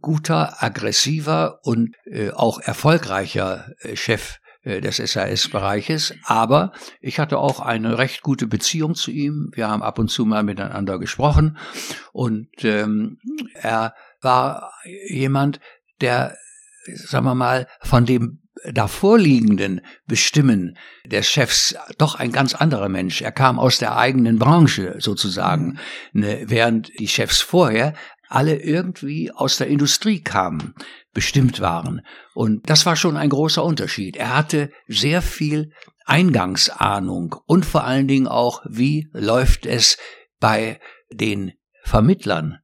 guter, 0.00 0.62
aggressiver 0.62 1.60
und 1.62 1.94
äh, 2.04 2.30
auch 2.30 2.60
erfolgreicher 2.60 3.72
äh, 3.80 3.96
Chef 3.96 4.38
des 4.64 4.96
SAS-Bereiches, 4.96 6.14
aber 6.24 6.72
ich 7.00 7.18
hatte 7.18 7.38
auch 7.38 7.60
eine 7.60 7.98
recht 7.98 8.22
gute 8.22 8.46
Beziehung 8.46 8.94
zu 8.94 9.10
ihm. 9.10 9.50
Wir 9.54 9.68
haben 9.68 9.82
ab 9.82 9.98
und 9.98 10.08
zu 10.08 10.26
mal 10.26 10.42
miteinander 10.42 10.98
gesprochen 10.98 11.56
und 12.12 12.48
ähm, 12.62 13.18
er 13.54 13.94
war 14.20 14.72
jemand, 15.08 15.60
der, 16.00 16.36
sagen 16.94 17.24
wir 17.24 17.34
mal, 17.34 17.66
von 17.82 18.04
dem 18.04 18.40
davorliegenden 18.72 19.80
Bestimmen 20.06 20.76
des 21.06 21.26
Chefs 21.26 21.74
doch 21.98 22.14
ein 22.14 22.32
ganz 22.32 22.54
anderer 22.54 22.88
Mensch. 22.88 23.22
Er 23.22 23.32
kam 23.32 23.58
aus 23.58 23.78
der 23.78 23.96
eigenen 23.96 24.38
Branche 24.38 24.96
sozusagen, 24.98 25.78
mhm. 26.12 26.20
ne, 26.20 26.44
während 26.46 26.98
die 26.98 27.08
Chefs 27.08 27.40
vorher 27.40 27.94
alle 28.28 28.56
irgendwie 28.56 29.32
aus 29.32 29.56
der 29.56 29.66
Industrie 29.66 30.22
kamen. 30.22 30.74
bestimmt 31.12 31.60
waren. 31.60 32.02
Und 32.40 32.70
das 32.70 32.86
war 32.86 32.96
schon 32.96 33.18
ein 33.18 33.28
großer 33.28 33.62
Unterschied. 33.62 34.16
Er 34.16 34.34
hatte 34.34 34.70
sehr 34.88 35.20
viel 35.20 35.72
Eingangsahnung 36.06 37.36
und 37.44 37.66
vor 37.66 37.84
allen 37.84 38.08
Dingen 38.08 38.28
auch, 38.28 38.62
wie 38.66 39.10
läuft 39.12 39.66
es 39.66 39.98
bei 40.38 40.80
den 41.12 41.52
Vermittlern, 41.84 42.56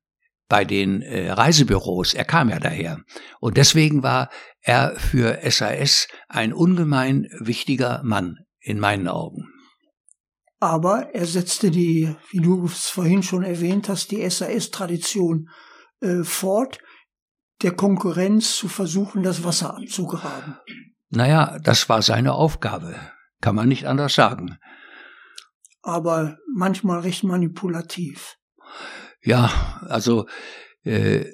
bei 0.49 0.65
den 0.65 1.03
äh, 1.03 1.31
Reisebüros. 1.31 2.15
Er 2.15 2.25
kam 2.25 2.49
ja 2.49 2.59
daher. 2.59 3.03
Und 3.39 3.59
deswegen 3.59 4.03
war 4.03 4.31
er 4.63 4.97
für 4.97 5.41
SAS 5.43 6.09
ein 6.27 6.55
ungemein 6.55 7.29
wichtiger 7.41 8.03
Mann 8.03 8.39
in 8.61 8.81
meinen 8.81 9.09
Augen. 9.09 9.45
Aber 10.59 11.15
er 11.15 11.27
setzte 11.27 11.71
die, 11.71 12.17
wie 12.31 12.41
du 12.41 12.65
es 12.65 12.89
vorhin 12.89 13.23
schon 13.23 13.43
erwähnt 13.43 13.91
hast, 13.91 14.11
die 14.11 14.27
SAS-Tradition 14.27 15.51
äh, 16.01 16.25
fort, 16.25 16.79
der 17.63 17.73
Konkurrenz 17.73 18.57
zu 18.57 18.69
versuchen, 18.69 19.23
das 19.23 19.45
Wasser 19.45 19.77
abzugraben. 19.77 20.57
Naja, 21.09 21.59
das 21.63 21.89
war 21.89 22.03
seine 22.03 22.33
Aufgabe. 22.33 22.95
Kann 23.41 23.55
man 23.55 23.69
nicht 23.69 23.87
anders 23.87 24.15
sagen. 24.15 24.59
Aber 25.83 26.37
manchmal 26.55 27.01
recht 27.01 27.23
manipulativ. 27.23 28.37
Ja, 29.23 29.81
also 29.89 30.27
äh, 30.83 31.27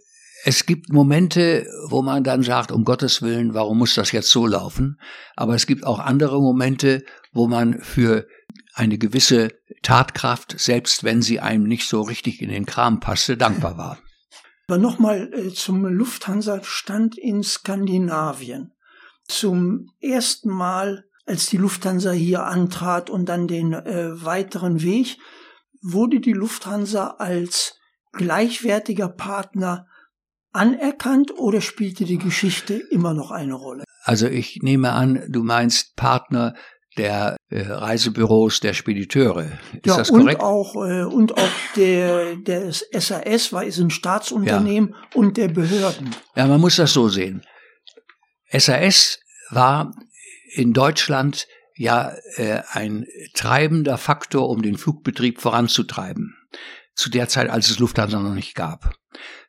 es 0.44 0.66
gibt 0.66 0.92
Momente, 0.92 1.66
wo 1.88 2.02
man 2.02 2.24
dann 2.24 2.42
sagt, 2.42 2.72
um 2.72 2.85
Gottes 2.85 3.22
Willen, 3.22 3.54
warum 3.54 3.78
muss 3.78 3.94
das 3.94 4.12
jetzt 4.12 4.30
so 4.30 4.46
laufen? 4.46 4.98
Aber 5.37 5.54
es 5.54 5.66
gibt 5.66 5.85
auch 5.85 6.00
andere 6.00 6.40
Momente, 6.40 7.04
wo 7.32 7.46
man 7.46 7.80
für 7.80 8.26
eine 8.74 8.98
gewisse 8.98 9.50
Tatkraft, 9.82 10.58
selbst 10.58 11.04
wenn 11.04 11.22
sie 11.22 11.40
einem 11.40 11.64
nicht 11.64 11.88
so 11.88 12.02
richtig 12.02 12.42
in 12.42 12.50
den 12.50 12.66
Kram 12.66 13.00
passte, 13.00 13.37
dankbar 13.37 13.78
war. 13.78 13.98
Aber 14.66 14.79
nochmal 14.79 15.33
äh, 15.33 15.53
zum 15.53 15.85
Lufthansa-Stand 15.85 17.18
in 17.18 17.42
Skandinavien. 17.42 18.72
Zum 19.27 19.90
ersten 20.01 20.51
Mal, 20.51 21.05
als 21.27 21.46
die 21.46 21.57
Lufthansa 21.57 22.12
hier 22.12 22.44
antrat 22.44 23.11
und 23.11 23.29
dann 23.29 23.48
den 23.48 23.72
äh, 23.72 24.25
weiteren 24.25 24.83
Weg, 24.83 25.18
wurde 25.83 26.20
die 26.20 26.33
Lufthansa 26.33 27.16
als 27.18 27.77
gleichwertiger 28.12 29.09
Partner 29.09 29.87
anerkannt 30.53 31.33
oder 31.38 31.61
spielte 31.61 32.05
die 32.05 32.18
Geschichte 32.18 32.75
immer 32.75 33.14
noch 33.14 33.31
eine 33.31 33.55
Rolle? 33.55 33.85
Also 34.05 34.27
ich 34.27 34.61
nehme 34.62 34.92
an, 34.92 35.25
du 35.29 35.42
meinst 35.42 35.96
Partner 35.96 36.55
der 36.96 37.37
äh, 37.50 37.62
Reisebüros, 37.62 38.61
der 38.61 38.74
Spediteure. 38.74 39.59
Ist 39.72 39.87
ja, 39.87 39.96
das 39.96 40.09
korrekt? 40.09 40.40
Und 40.40 40.46
auch, 40.46 40.74
äh, 40.76 41.05
und 41.05 41.37
auch 41.37 41.50
der, 41.76 42.37
der 42.37 42.72
SAS 42.72 43.52
war 43.52 43.64
ist 43.64 43.78
ein 43.78 43.90
Staatsunternehmen 43.90 44.90
ja. 44.90 45.09
und 45.14 45.37
der 45.37 45.48
Behörden. 45.48 46.11
Ja, 46.37 46.46
man 46.46 46.61
muss 46.61 46.76
das 46.76 46.92
so 46.92 47.09
sehen. 47.09 47.42
SAS 48.50 49.20
war 49.50 49.94
in 50.55 50.72
Deutschland 50.72 51.46
ja 51.76 52.12
äh, 52.37 52.61
ein 52.70 53.07
treibender 53.35 53.96
Faktor, 53.96 54.48
um 54.48 54.62
den 54.62 54.76
Flugbetrieb 54.76 55.40
voranzutreiben. 55.40 56.37
Zu 56.94 57.09
der 57.09 57.28
Zeit, 57.28 57.48
als 57.48 57.70
es 57.70 57.78
Lufthansa 57.78 58.20
noch 58.20 58.35
nicht 58.35 58.55
gab. 58.55 58.94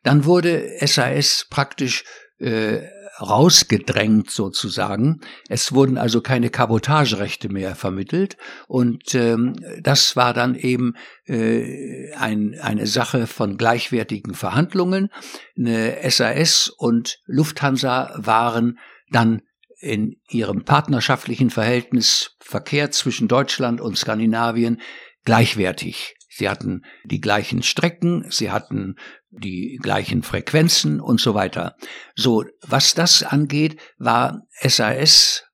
Dann 0.02 0.24
wurde 0.24 0.78
SAS 0.80 1.46
praktisch 1.50 2.04
äh, 2.38 2.80
rausgedrängt 3.20 4.30
sozusagen. 4.30 5.20
Es 5.48 5.72
wurden 5.72 5.98
also 5.98 6.20
keine 6.20 6.50
Kabotagerechte 6.50 7.48
mehr 7.48 7.74
vermittelt 7.74 8.36
und 8.66 9.14
ähm, 9.14 9.56
das 9.80 10.16
war 10.16 10.34
dann 10.34 10.54
eben 10.54 10.94
äh, 11.26 12.12
ein, 12.14 12.56
eine 12.60 12.86
Sache 12.86 13.26
von 13.26 13.56
gleichwertigen 13.56 14.34
Verhandlungen. 14.34 15.10
Eine 15.56 15.98
SAS 16.10 16.68
und 16.68 17.18
Lufthansa 17.26 18.14
waren 18.16 18.78
dann 19.10 19.42
in 19.78 20.16
ihrem 20.30 20.64
partnerschaftlichen 20.64 21.50
Verhältnis 21.50 22.36
Verkehr 22.40 22.90
zwischen 22.90 23.28
Deutschland 23.28 23.80
und 23.80 23.98
Skandinavien 23.98 24.80
gleichwertig. 25.24 26.14
Sie 26.36 26.48
hatten 26.48 26.82
die 27.04 27.20
gleichen 27.20 27.62
Strecken, 27.62 28.26
sie 28.28 28.50
hatten 28.50 28.96
die 29.30 29.78
gleichen 29.80 30.22
Frequenzen 30.24 31.00
und 31.00 31.20
so 31.20 31.34
weiter. 31.34 31.76
So, 32.16 32.44
was 32.60 32.94
das 32.94 33.22
angeht, 33.22 33.80
war 33.98 34.42
SAS 34.60 35.44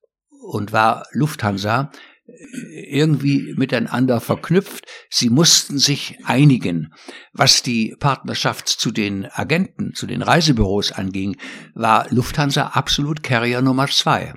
und 0.43 0.73
war 0.73 1.05
Lufthansa 1.11 1.91
irgendwie 2.63 3.53
miteinander 3.57 4.21
verknüpft. 4.21 4.85
Sie 5.09 5.29
mussten 5.29 5.77
sich 5.77 6.17
einigen. 6.23 6.93
Was 7.33 7.61
die 7.61 7.95
Partnerschaft 7.99 8.67
zu 8.67 8.91
den 8.91 9.27
Agenten, 9.31 9.93
zu 9.93 10.07
den 10.07 10.21
Reisebüros 10.21 10.91
anging, 10.91 11.37
war 11.75 12.07
Lufthansa 12.09 12.67
absolut 12.67 13.21
Carrier 13.21 13.61
Nummer 13.61 13.87
zwei 13.87 14.33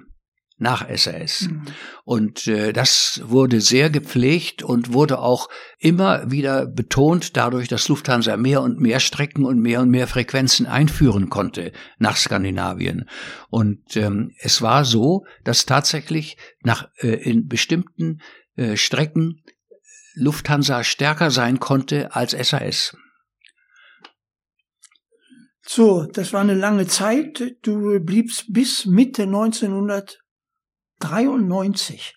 nach 0.56 0.86
SAS. 0.96 1.48
Mhm. 1.48 1.62
Und 2.04 2.46
äh, 2.46 2.72
das 2.72 3.20
wurde 3.24 3.60
sehr 3.60 3.90
gepflegt 3.90 4.62
und 4.62 4.92
wurde 4.92 5.18
auch 5.18 5.48
immer 5.78 6.30
wieder 6.30 6.66
betont 6.66 7.36
dadurch, 7.36 7.68
dass 7.68 7.88
Lufthansa 7.88 8.36
mehr 8.36 8.62
und 8.62 8.80
mehr 8.80 9.00
Strecken 9.00 9.44
und 9.44 9.60
mehr 9.60 9.80
und 9.80 9.90
mehr 9.90 10.06
Frequenzen 10.06 10.66
einführen 10.66 11.28
konnte 11.28 11.72
nach 11.98 12.16
Skandinavien. 12.16 13.08
Und 13.50 13.96
ähm, 13.96 14.30
es 14.38 14.62
war 14.62 14.84
so, 14.84 15.24
dass 15.42 15.66
tatsächlich 15.66 16.36
nach 16.62 16.88
äh, 16.98 17.08
in 17.08 17.48
bestimmten 17.48 18.20
äh, 18.56 18.76
Strecken 18.76 19.42
Lufthansa 20.14 20.84
stärker 20.84 21.32
sein 21.32 21.58
konnte 21.58 22.14
als 22.14 22.30
SAS. 22.30 22.96
So, 25.66 26.04
das 26.04 26.32
war 26.32 26.42
eine 26.42 26.54
lange 26.54 26.86
Zeit. 26.86 27.56
Du 27.62 27.98
bliebst 27.98 28.52
bis 28.52 28.86
Mitte 28.86 29.22
1900 29.22 30.23
93, 31.00 32.14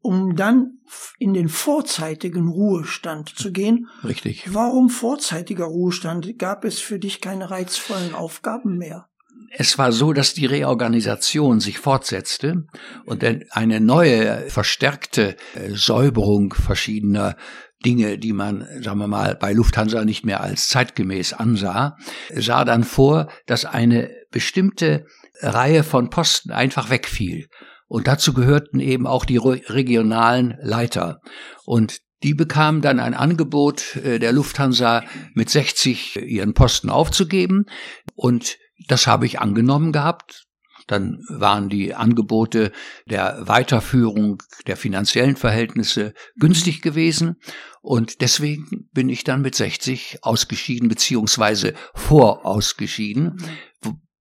um 0.00 0.36
dann 0.36 0.78
in 1.18 1.34
den 1.34 1.48
vorzeitigen 1.48 2.48
Ruhestand 2.48 3.30
zu 3.30 3.52
gehen. 3.52 3.88
Richtig. 4.04 4.52
Warum 4.52 4.90
vorzeitiger 4.90 5.64
Ruhestand? 5.64 6.38
Gab 6.38 6.64
es 6.64 6.80
für 6.80 6.98
dich 6.98 7.20
keine 7.20 7.50
reizvollen 7.50 8.14
Aufgaben 8.14 8.76
mehr? 8.76 9.08
Es 9.56 9.78
war 9.78 9.92
so, 9.92 10.12
dass 10.12 10.34
die 10.34 10.46
Reorganisation 10.46 11.60
sich 11.60 11.78
fortsetzte 11.78 12.66
und 13.04 13.24
eine 13.50 13.80
neue, 13.80 14.50
verstärkte 14.50 15.36
äh, 15.54 15.70
Säuberung 15.70 16.52
verschiedener 16.54 17.36
Dinge, 17.84 18.18
die 18.18 18.32
man, 18.32 18.66
sagen 18.80 18.98
wir 18.98 19.06
mal, 19.06 19.36
bei 19.36 19.52
Lufthansa 19.52 20.04
nicht 20.04 20.24
mehr 20.24 20.40
als 20.40 20.68
zeitgemäß 20.68 21.34
ansah, 21.34 21.96
sah 22.34 22.64
dann 22.64 22.82
vor, 22.82 23.28
dass 23.46 23.64
eine 23.64 24.10
bestimmte 24.30 25.06
Reihe 25.40 25.84
von 25.84 26.10
Posten 26.10 26.50
einfach 26.50 26.90
wegfiel. 26.90 27.46
Und 27.86 28.06
dazu 28.06 28.32
gehörten 28.32 28.80
eben 28.80 29.06
auch 29.06 29.24
die 29.24 29.36
regionalen 29.36 30.56
Leiter. 30.60 31.20
Und 31.64 31.98
die 32.22 32.34
bekamen 32.34 32.80
dann 32.80 33.00
ein 33.00 33.14
Angebot 33.14 33.96
äh, 33.96 34.18
der 34.18 34.32
Lufthansa 34.32 35.04
mit 35.34 35.50
60 35.50 36.16
ihren 36.16 36.54
Posten 36.54 36.88
aufzugeben. 36.88 37.66
Und 38.14 38.56
das 38.88 39.06
habe 39.06 39.26
ich 39.26 39.40
angenommen 39.40 39.92
gehabt. 39.92 40.44
Dann 40.86 41.22
waren 41.28 41.68
die 41.68 41.94
Angebote 41.94 42.72
der 43.06 43.46
Weiterführung 43.46 44.42
der 44.66 44.76
finanziellen 44.76 45.36
Verhältnisse 45.36 46.12
günstig 46.38 46.82
gewesen. 46.82 47.36
Und 47.80 48.20
deswegen 48.20 48.88
bin 48.92 49.08
ich 49.08 49.24
dann 49.24 49.42
mit 49.42 49.54
60 49.54 50.18
ausgeschieden, 50.22 50.88
beziehungsweise 50.88 51.74
vorausgeschieden, 51.94 53.36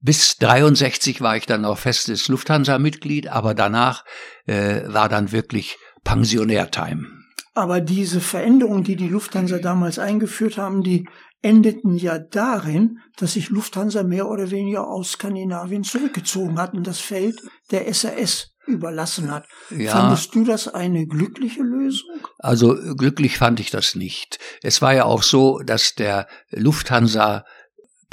bis 0.03 0.37
63 0.37 1.21
war 1.21 1.37
ich 1.37 1.45
dann 1.45 1.61
noch 1.61 1.77
festes 1.77 2.27
Lufthansa-Mitglied, 2.27 3.29
aber 3.29 3.53
danach 3.53 4.03
äh, 4.45 4.81
war 4.87 5.07
dann 5.07 5.31
wirklich 5.31 5.77
Pensionärtime. 6.03 7.07
Aber 7.55 7.79
diese 7.79 8.19
Veränderungen, 8.19 8.83
die 8.83 8.97
die 8.97 9.07
Lufthansa 9.07 9.59
damals 9.59 9.99
eingeführt 9.99 10.57
haben, 10.57 10.83
die 10.83 11.07
endeten 11.41 11.95
ja 11.95 12.19
darin, 12.19 12.99
dass 13.15 13.33
sich 13.33 13.49
Lufthansa 13.49 14.03
mehr 14.03 14.27
oder 14.27 14.51
weniger 14.51 14.87
aus 14.87 15.13
Skandinavien 15.13 15.83
zurückgezogen 15.83 16.59
hat 16.59 16.73
und 16.73 16.85
das 16.85 16.99
Feld 16.99 17.41
der 17.71 17.91
SAS 17.93 18.53
überlassen 18.65 19.31
hat. 19.31 19.45
Ja, 19.69 19.91
Fandest 19.91 20.35
du 20.35 20.43
das 20.43 20.67
eine 20.67 21.05
glückliche 21.05 21.61
Lösung? 21.61 22.27
Also 22.39 22.75
glücklich 22.95 23.37
fand 23.37 23.59
ich 23.59 23.71
das 23.71 23.95
nicht. 23.95 24.39
Es 24.61 24.81
war 24.81 24.93
ja 24.93 25.05
auch 25.05 25.23
so, 25.23 25.59
dass 25.59 25.95
der 25.95 26.27
Lufthansa 26.49 27.45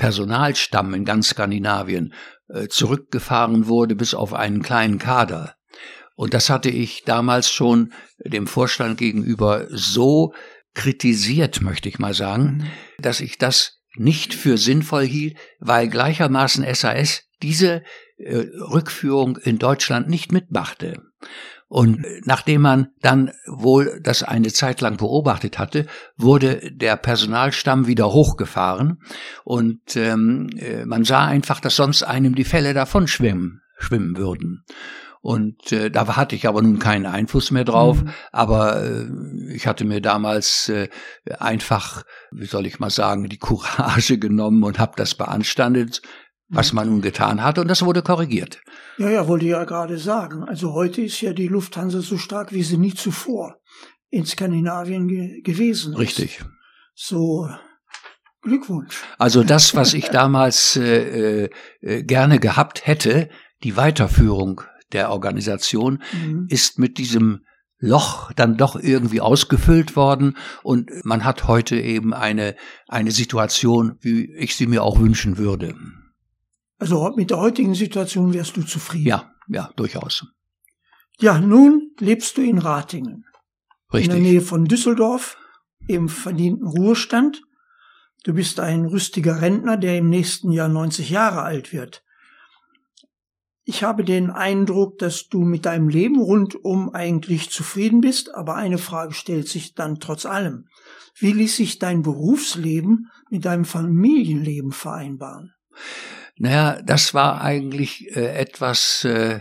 Personalstamm 0.01 0.95
in 0.95 1.05
ganz 1.05 1.29
Skandinavien 1.29 2.15
äh, 2.49 2.69
zurückgefahren 2.69 3.69
wurde 3.69 3.95
bis 3.95 4.15
auf 4.15 4.33
einen 4.33 4.63
kleinen 4.63 4.99
Kader. 4.99 5.57
Und 6.17 6.33
das 6.33 6.49
hatte 6.49 6.71
ich 6.71 7.05
damals 7.05 7.51
schon 7.51 7.93
dem 8.19 8.47
Vorstand 8.47 8.97
gegenüber 8.97 9.67
so 9.69 10.33
kritisiert, 10.73 11.61
möchte 11.61 11.91
ich 11.91 11.99
mal 11.99 12.15
sagen, 12.15 12.45
mhm. 12.45 12.67
dass 13.03 13.21
ich 13.21 13.37
das 13.37 13.83
nicht 13.95 14.33
für 14.33 14.57
sinnvoll 14.57 15.05
hielt, 15.05 15.37
weil 15.59 15.89
gleichermaßen 15.89 16.65
SAS 16.75 17.25
diese 17.43 17.83
äh, 18.17 18.47
Rückführung 18.73 19.37
in 19.37 19.59
Deutschland 19.59 20.09
nicht 20.09 20.33
mitmachte. 20.33 21.03
Und 21.71 22.05
nachdem 22.25 22.63
man 22.63 22.89
dann 23.01 23.31
wohl 23.47 24.01
das 24.03 24.25
eine 24.25 24.53
Zeit 24.53 24.81
lang 24.81 24.97
beobachtet 24.97 25.61
hatte, 25.61 25.87
wurde 26.17 26.73
der 26.73 26.97
Personalstamm 26.97 27.87
wieder 27.87 28.13
hochgefahren 28.13 29.01
und 29.45 29.95
ähm, 29.95 30.51
äh, 30.59 30.85
man 30.85 31.05
sah 31.05 31.27
einfach, 31.27 31.61
dass 31.61 31.77
sonst 31.77 32.03
einem 32.03 32.35
die 32.35 32.43
Fälle 32.43 32.75
davon 32.75 33.07
schwimmen, 33.07 33.63
schwimmen 33.79 34.17
würden. 34.17 34.65
Und 35.23 35.71
äh, 35.71 35.91
da 35.91 36.17
hatte 36.17 36.35
ich 36.35 36.49
aber 36.49 36.63
nun 36.63 36.79
keinen 36.79 37.07
Einfluss 37.07 37.51
mehr 37.51 37.65
drauf. 37.65 38.03
Mhm. 38.03 38.11
Aber 38.33 38.83
äh, 38.83 39.07
ich 39.53 39.67
hatte 39.67 39.85
mir 39.85 40.01
damals 40.01 40.69
äh, 40.71 40.89
einfach, 41.39 42.05
wie 42.33 42.47
soll 42.47 42.67
ich 42.67 42.81
mal 42.81 42.91
sagen, 42.91 43.29
die 43.29 43.39
Courage 43.39 44.19
genommen 44.19 44.65
und 44.65 44.79
habe 44.79 44.95
das 44.97 45.15
beanstandet, 45.15 46.01
was 46.51 46.73
mhm. 46.73 46.77
man 46.77 46.89
nun 46.89 47.01
getan 47.01 47.43
hatte. 47.43 47.61
Und 47.61 47.69
das 47.69 47.85
wurde 47.85 48.03
korrigiert. 48.03 48.61
Ja, 48.99 49.09
ja, 49.09 49.29
wollte 49.29 49.47
ich 49.47 49.53
ja 49.53 49.65
gerade 49.65 49.99
sagen. 49.99 50.45
Also 50.45 50.75
heute 50.75 51.03
ist 51.03 51.21
ja 51.21 51.33
die 51.33 51.49
Lufthansa 51.49 52.01
so 52.01 52.19
stark, 52.19 52.53
wie 52.53 52.63
sie 52.63 52.77
nie 52.77 52.95
zuvor 52.95 53.57
in 54.11 54.27
Skandinavien 54.27 55.09
ge 55.09 55.41
gewesen 55.43 55.93
ist. 55.93 55.99
Richtig. 55.99 56.45
So 56.95 57.49
Glückwunsch. 58.43 59.03
Also 59.19 59.43
das, 59.43 59.75
was 59.75 59.95
ich 59.95 60.09
damals 60.11 60.77
äh, 60.77 61.49
äh, 61.81 62.03
gerne 62.03 62.39
gehabt 62.39 62.87
hätte, 62.87 63.29
die 63.63 63.77
Weiterführung 63.77 64.63
der 64.93 65.11
Organisation, 65.11 66.03
mhm. 66.13 66.47
ist 66.49 66.79
mit 66.79 66.99
diesem 66.99 67.45
Loch 67.79 68.33
dann 68.33 68.57
doch 68.57 68.77
irgendwie 68.77 69.21
ausgefüllt 69.23 69.97
worden 69.97 70.37
und 70.63 70.91
man 71.05 71.25
hat 71.25 71.49
heute 71.49 71.77
eben 71.77 72.13
eine, 72.13 72.55
eine 72.89 73.11
Situation, 73.11 73.97
wie 74.01 74.31
ich 74.35 74.55
sie 74.55 74.67
mir 74.67 74.83
auch 74.83 74.99
wünschen 74.99 75.39
würde. 75.39 75.75
Also 76.81 77.13
mit 77.15 77.31
der 77.31 77.39
heutigen 77.39 77.75
Situation 77.75 78.33
wärst 78.33 78.57
du 78.57 78.63
zufrieden? 78.63 79.07
Ja, 79.07 79.31
ja, 79.49 79.71
durchaus. 79.77 80.27
Ja, 81.21 81.39
nun 81.39 81.91
lebst 81.99 82.39
du 82.39 82.43
in 82.43 82.57
Ratingen. 82.57 83.27
Richtig. 83.93 84.15
In 84.15 84.23
der 84.23 84.33
Nähe 84.33 84.41
von 84.41 84.65
Düsseldorf, 84.65 85.37
im 85.87 86.09
verdienten 86.09 86.67
Ruhestand. 86.67 87.43
Du 88.25 88.33
bist 88.33 88.61
ein 88.61 88.87
rüstiger 88.87 89.43
Rentner, 89.43 89.77
der 89.77 89.99
im 89.99 90.09
nächsten 90.09 90.53
Jahr 90.53 90.69
90 90.69 91.11
Jahre 91.11 91.43
alt 91.43 91.75
wird. 91.75 92.03
Ich 93.65 93.83
habe 93.83 94.03
den 94.03 94.31
Eindruck, 94.31 94.99
dass 94.99 95.29
du 95.29 95.43
mit 95.43 95.67
deinem 95.67 95.91
Leben 95.91 96.19
rundum 96.19 96.95
eigentlich 96.95 97.51
zufrieden 97.51 98.01
bist, 98.01 98.35
aber 98.35 98.55
eine 98.55 98.79
Frage 98.79 99.13
stellt 99.13 99.49
sich 99.49 99.75
dann 99.75 100.01
trotz 100.01 100.25
allem. 100.25 100.67
Wie 101.19 101.33
ließ 101.33 101.57
sich 101.57 101.79
dein 101.79 102.03
Berufsleben 102.03 103.11
mit 103.29 103.45
deinem 103.45 103.67
Familienleben 103.67 104.73
vereinbaren? 104.73 105.53
Naja, 106.43 106.81
das 106.81 107.13
war 107.13 107.43
eigentlich 107.43 108.17
äh, 108.17 108.35
etwas, 108.35 109.05
äh, 109.05 109.41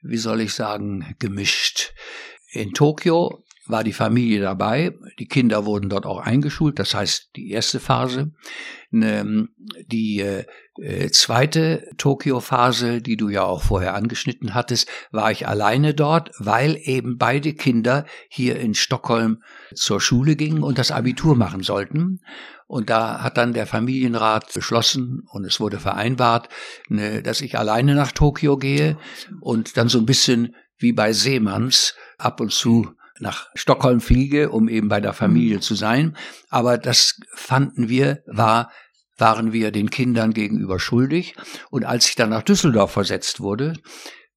wie 0.00 0.16
soll 0.16 0.40
ich 0.40 0.54
sagen, 0.54 1.14
gemischt. 1.18 1.92
In 2.50 2.72
Tokio 2.72 3.44
war 3.66 3.82
die 3.82 3.92
Familie 3.92 4.40
dabei, 4.40 4.92
die 5.18 5.26
Kinder 5.26 5.64
wurden 5.64 5.88
dort 5.88 6.06
auch 6.06 6.18
eingeschult, 6.18 6.78
das 6.78 6.94
heißt 6.94 7.30
die 7.36 7.50
erste 7.50 7.80
Phase. 7.80 8.32
Die 8.92 10.20
äh, 10.20 11.10
zweite 11.10 11.88
Tokio-Phase, 11.96 13.00
die 13.00 13.16
du 13.16 13.28
ja 13.28 13.42
auch 13.42 13.62
vorher 13.62 13.94
angeschnitten 13.94 14.54
hattest, 14.54 14.88
war 15.10 15.30
ich 15.30 15.48
alleine 15.48 15.94
dort, 15.94 16.30
weil 16.38 16.78
eben 16.80 17.16
beide 17.16 17.54
Kinder 17.54 18.04
hier 18.28 18.60
in 18.60 18.74
Stockholm 18.74 19.42
zur 19.74 20.00
Schule 20.00 20.36
gingen 20.36 20.62
und 20.62 20.78
das 20.78 20.90
Abitur 20.90 21.34
machen 21.34 21.62
sollten. 21.62 22.20
Und 22.66 22.90
da 22.90 23.22
hat 23.22 23.36
dann 23.36 23.52
der 23.52 23.66
Familienrat 23.66 24.52
beschlossen 24.52 25.22
und 25.30 25.44
es 25.44 25.60
wurde 25.60 25.78
vereinbart, 25.78 26.48
ne, 26.88 27.22
dass 27.22 27.40
ich 27.40 27.58
alleine 27.58 27.94
nach 27.94 28.12
Tokio 28.12 28.56
gehe 28.56 28.96
und 29.40 29.76
dann 29.76 29.88
so 29.88 29.98
ein 29.98 30.06
bisschen 30.06 30.54
wie 30.78 30.92
bei 30.92 31.12
Seemanns 31.12 31.94
ab 32.18 32.40
und 32.40 32.52
zu 32.52 32.94
nach 33.20 33.48
Stockholm 33.54 34.00
fliege, 34.00 34.50
um 34.50 34.68
eben 34.68 34.88
bei 34.88 35.00
der 35.00 35.12
Familie 35.12 35.60
zu 35.60 35.74
sein. 35.74 36.16
Aber 36.48 36.78
das 36.78 37.18
fanden 37.34 37.88
wir, 37.88 38.22
war 38.26 38.70
waren 39.16 39.52
wir 39.52 39.70
den 39.70 39.90
Kindern 39.90 40.32
gegenüber 40.32 40.80
schuldig. 40.80 41.34
Und 41.70 41.84
als 41.84 42.08
ich 42.08 42.16
dann 42.16 42.30
nach 42.30 42.42
Düsseldorf 42.42 42.90
versetzt 42.90 43.40
wurde, 43.40 43.74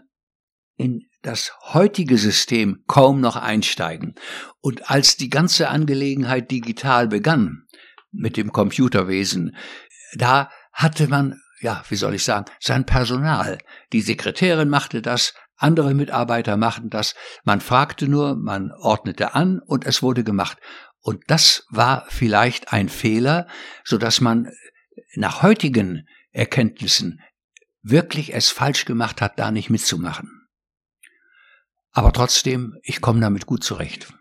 in 0.76 1.06
das 1.22 1.52
heutige 1.72 2.18
System 2.18 2.84
kaum 2.86 3.20
noch 3.20 3.36
einsteigen. 3.36 4.14
Und 4.60 4.90
als 4.90 5.16
die 5.16 5.30
ganze 5.30 5.68
Angelegenheit 5.68 6.50
digital 6.50 7.08
begann, 7.08 7.64
mit 8.12 8.36
dem 8.36 8.52
Computerwesen, 8.52 9.56
da 10.14 10.50
hatte 10.72 11.08
man, 11.08 11.40
ja, 11.60 11.82
wie 11.88 11.96
soll 11.96 12.14
ich 12.14 12.24
sagen, 12.24 12.46
sein 12.60 12.86
Personal. 12.86 13.58
Die 13.92 14.02
Sekretärin 14.02 14.68
machte 14.68 15.02
das, 15.02 15.34
andere 15.56 15.94
Mitarbeiter 15.94 16.56
machten 16.56 16.90
das. 16.90 17.14
Man 17.44 17.60
fragte 17.60 18.08
nur, 18.08 18.36
man 18.36 18.72
ordnete 18.72 19.34
an 19.34 19.60
und 19.60 19.86
es 19.86 20.02
wurde 20.02 20.24
gemacht. 20.24 20.58
Und 21.00 21.22
das 21.28 21.66
war 21.70 22.06
vielleicht 22.08 22.72
ein 22.72 22.88
Fehler, 22.88 23.46
so 23.84 23.98
dass 23.98 24.20
man 24.20 24.50
nach 25.14 25.42
heutigen 25.42 26.06
Erkenntnissen 26.32 27.20
wirklich 27.82 28.34
es 28.34 28.50
falsch 28.50 28.84
gemacht 28.84 29.20
hat, 29.20 29.38
da 29.38 29.50
nicht 29.50 29.70
mitzumachen. 29.70 30.33
Aber 31.94 32.12
trotzdem, 32.12 32.76
ich 32.82 33.00
komme 33.00 33.20
damit 33.20 33.46
gut 33.46 33.64
zurecht. 33.64 34.12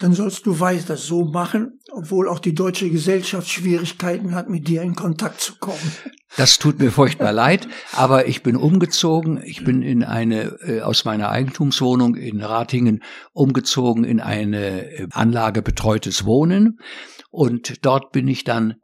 Dann 0.00 0.12
sollst 0.12 0.46
du 0.46 0.60
weiter 0.60 0.96
so 0.96 1.24
machen, 1.24 1.80
obwohl 1.90 2.28
auch 2.28 2.38
die 2.38 2.54
deutsche 2.54 2.88
Gesellschaft 2.88 3.48
Schwierigkeiten 3.48 4.32
hat, 4.32 4.48
mit 4.48 4.68
dir 4.68 4.82
in 4.82 4.94
Kontakt 4.94 5.40
zu 5.40 5.56
kommen. 5.56 5.92
Das 6.36 6.58
tut 6.58 6.78
mir 6.78 6.92
furchtbar 6.92 7.32
leid, 7.32 7.66
aber 7.92 8.28
ich 8.28 8.44
bin 8.44 8.54
umgezogen. 8.54 9.42
Ich 9.42 9.64
bin 9.64 9.82
in 9.82 10.04
eine 10.04 10.56
äh, 10.60 10.82
aus 10.82 11.04
meiner 11.04 11.30
Eigentumswohnung 11.30 12.14
in 12.14 12.42
Ratingen 12.42 13.02
umgezogen 13.32 14.04
in 14.04 14.20
eine 14.20 14.88
äh, 14.88 15.08
Anlage 15.10 15.62
betreutes 15.62 16.24
Wohnen 16.24 16.78
und 17.30 17.84
dort 17.84 18.12
bin 18.12 18.28
ich 18.28 18.44
dann 18.44 18.74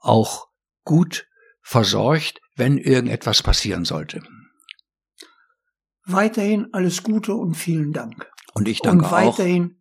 auch 0.00 0.48
gut 0.82 1.26
versorgt, 1.62 2.40
wenn 2.56 2.76
irgendetwas 2.76 3.42
passieren 3.44 3.84
sollte. 3.84 4.22
Weiterhin 6.12 6.68
alles 6.72 7.04
Gute 7.04 7.34
und 7.34 7.54
vielen 7.54 7.92
Dank. 7.92 8.28
Und 8.54 8.66
ich 8.66 8.80
danke 8.80 9.06
auch. 9.06 9.12
Und 9.12 9.16
weiterhin 9.16 9.76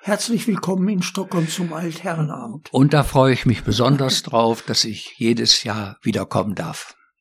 herzlich 0.00 0.48
willkommen 0.48 0.88
in 0.88 1.02
Stockholm 1.02 1.48
zum 1.48 1.72
Altherrenabend. 1.72 2.72
Und 2.72 2.92
da 2.94 3.04
freue 3.04 3.32
ich 3.32 3.46
mich 3.46 3.62
besonders 3.62 4.24
drauf, 4.24 4.62
dass 4.62 4.84
ich 4.84 5.14
jedes 5.16 5.62
Jahr 5.62 5.98
wiederkommen 6.02 6.56
darf. 6.56 6.97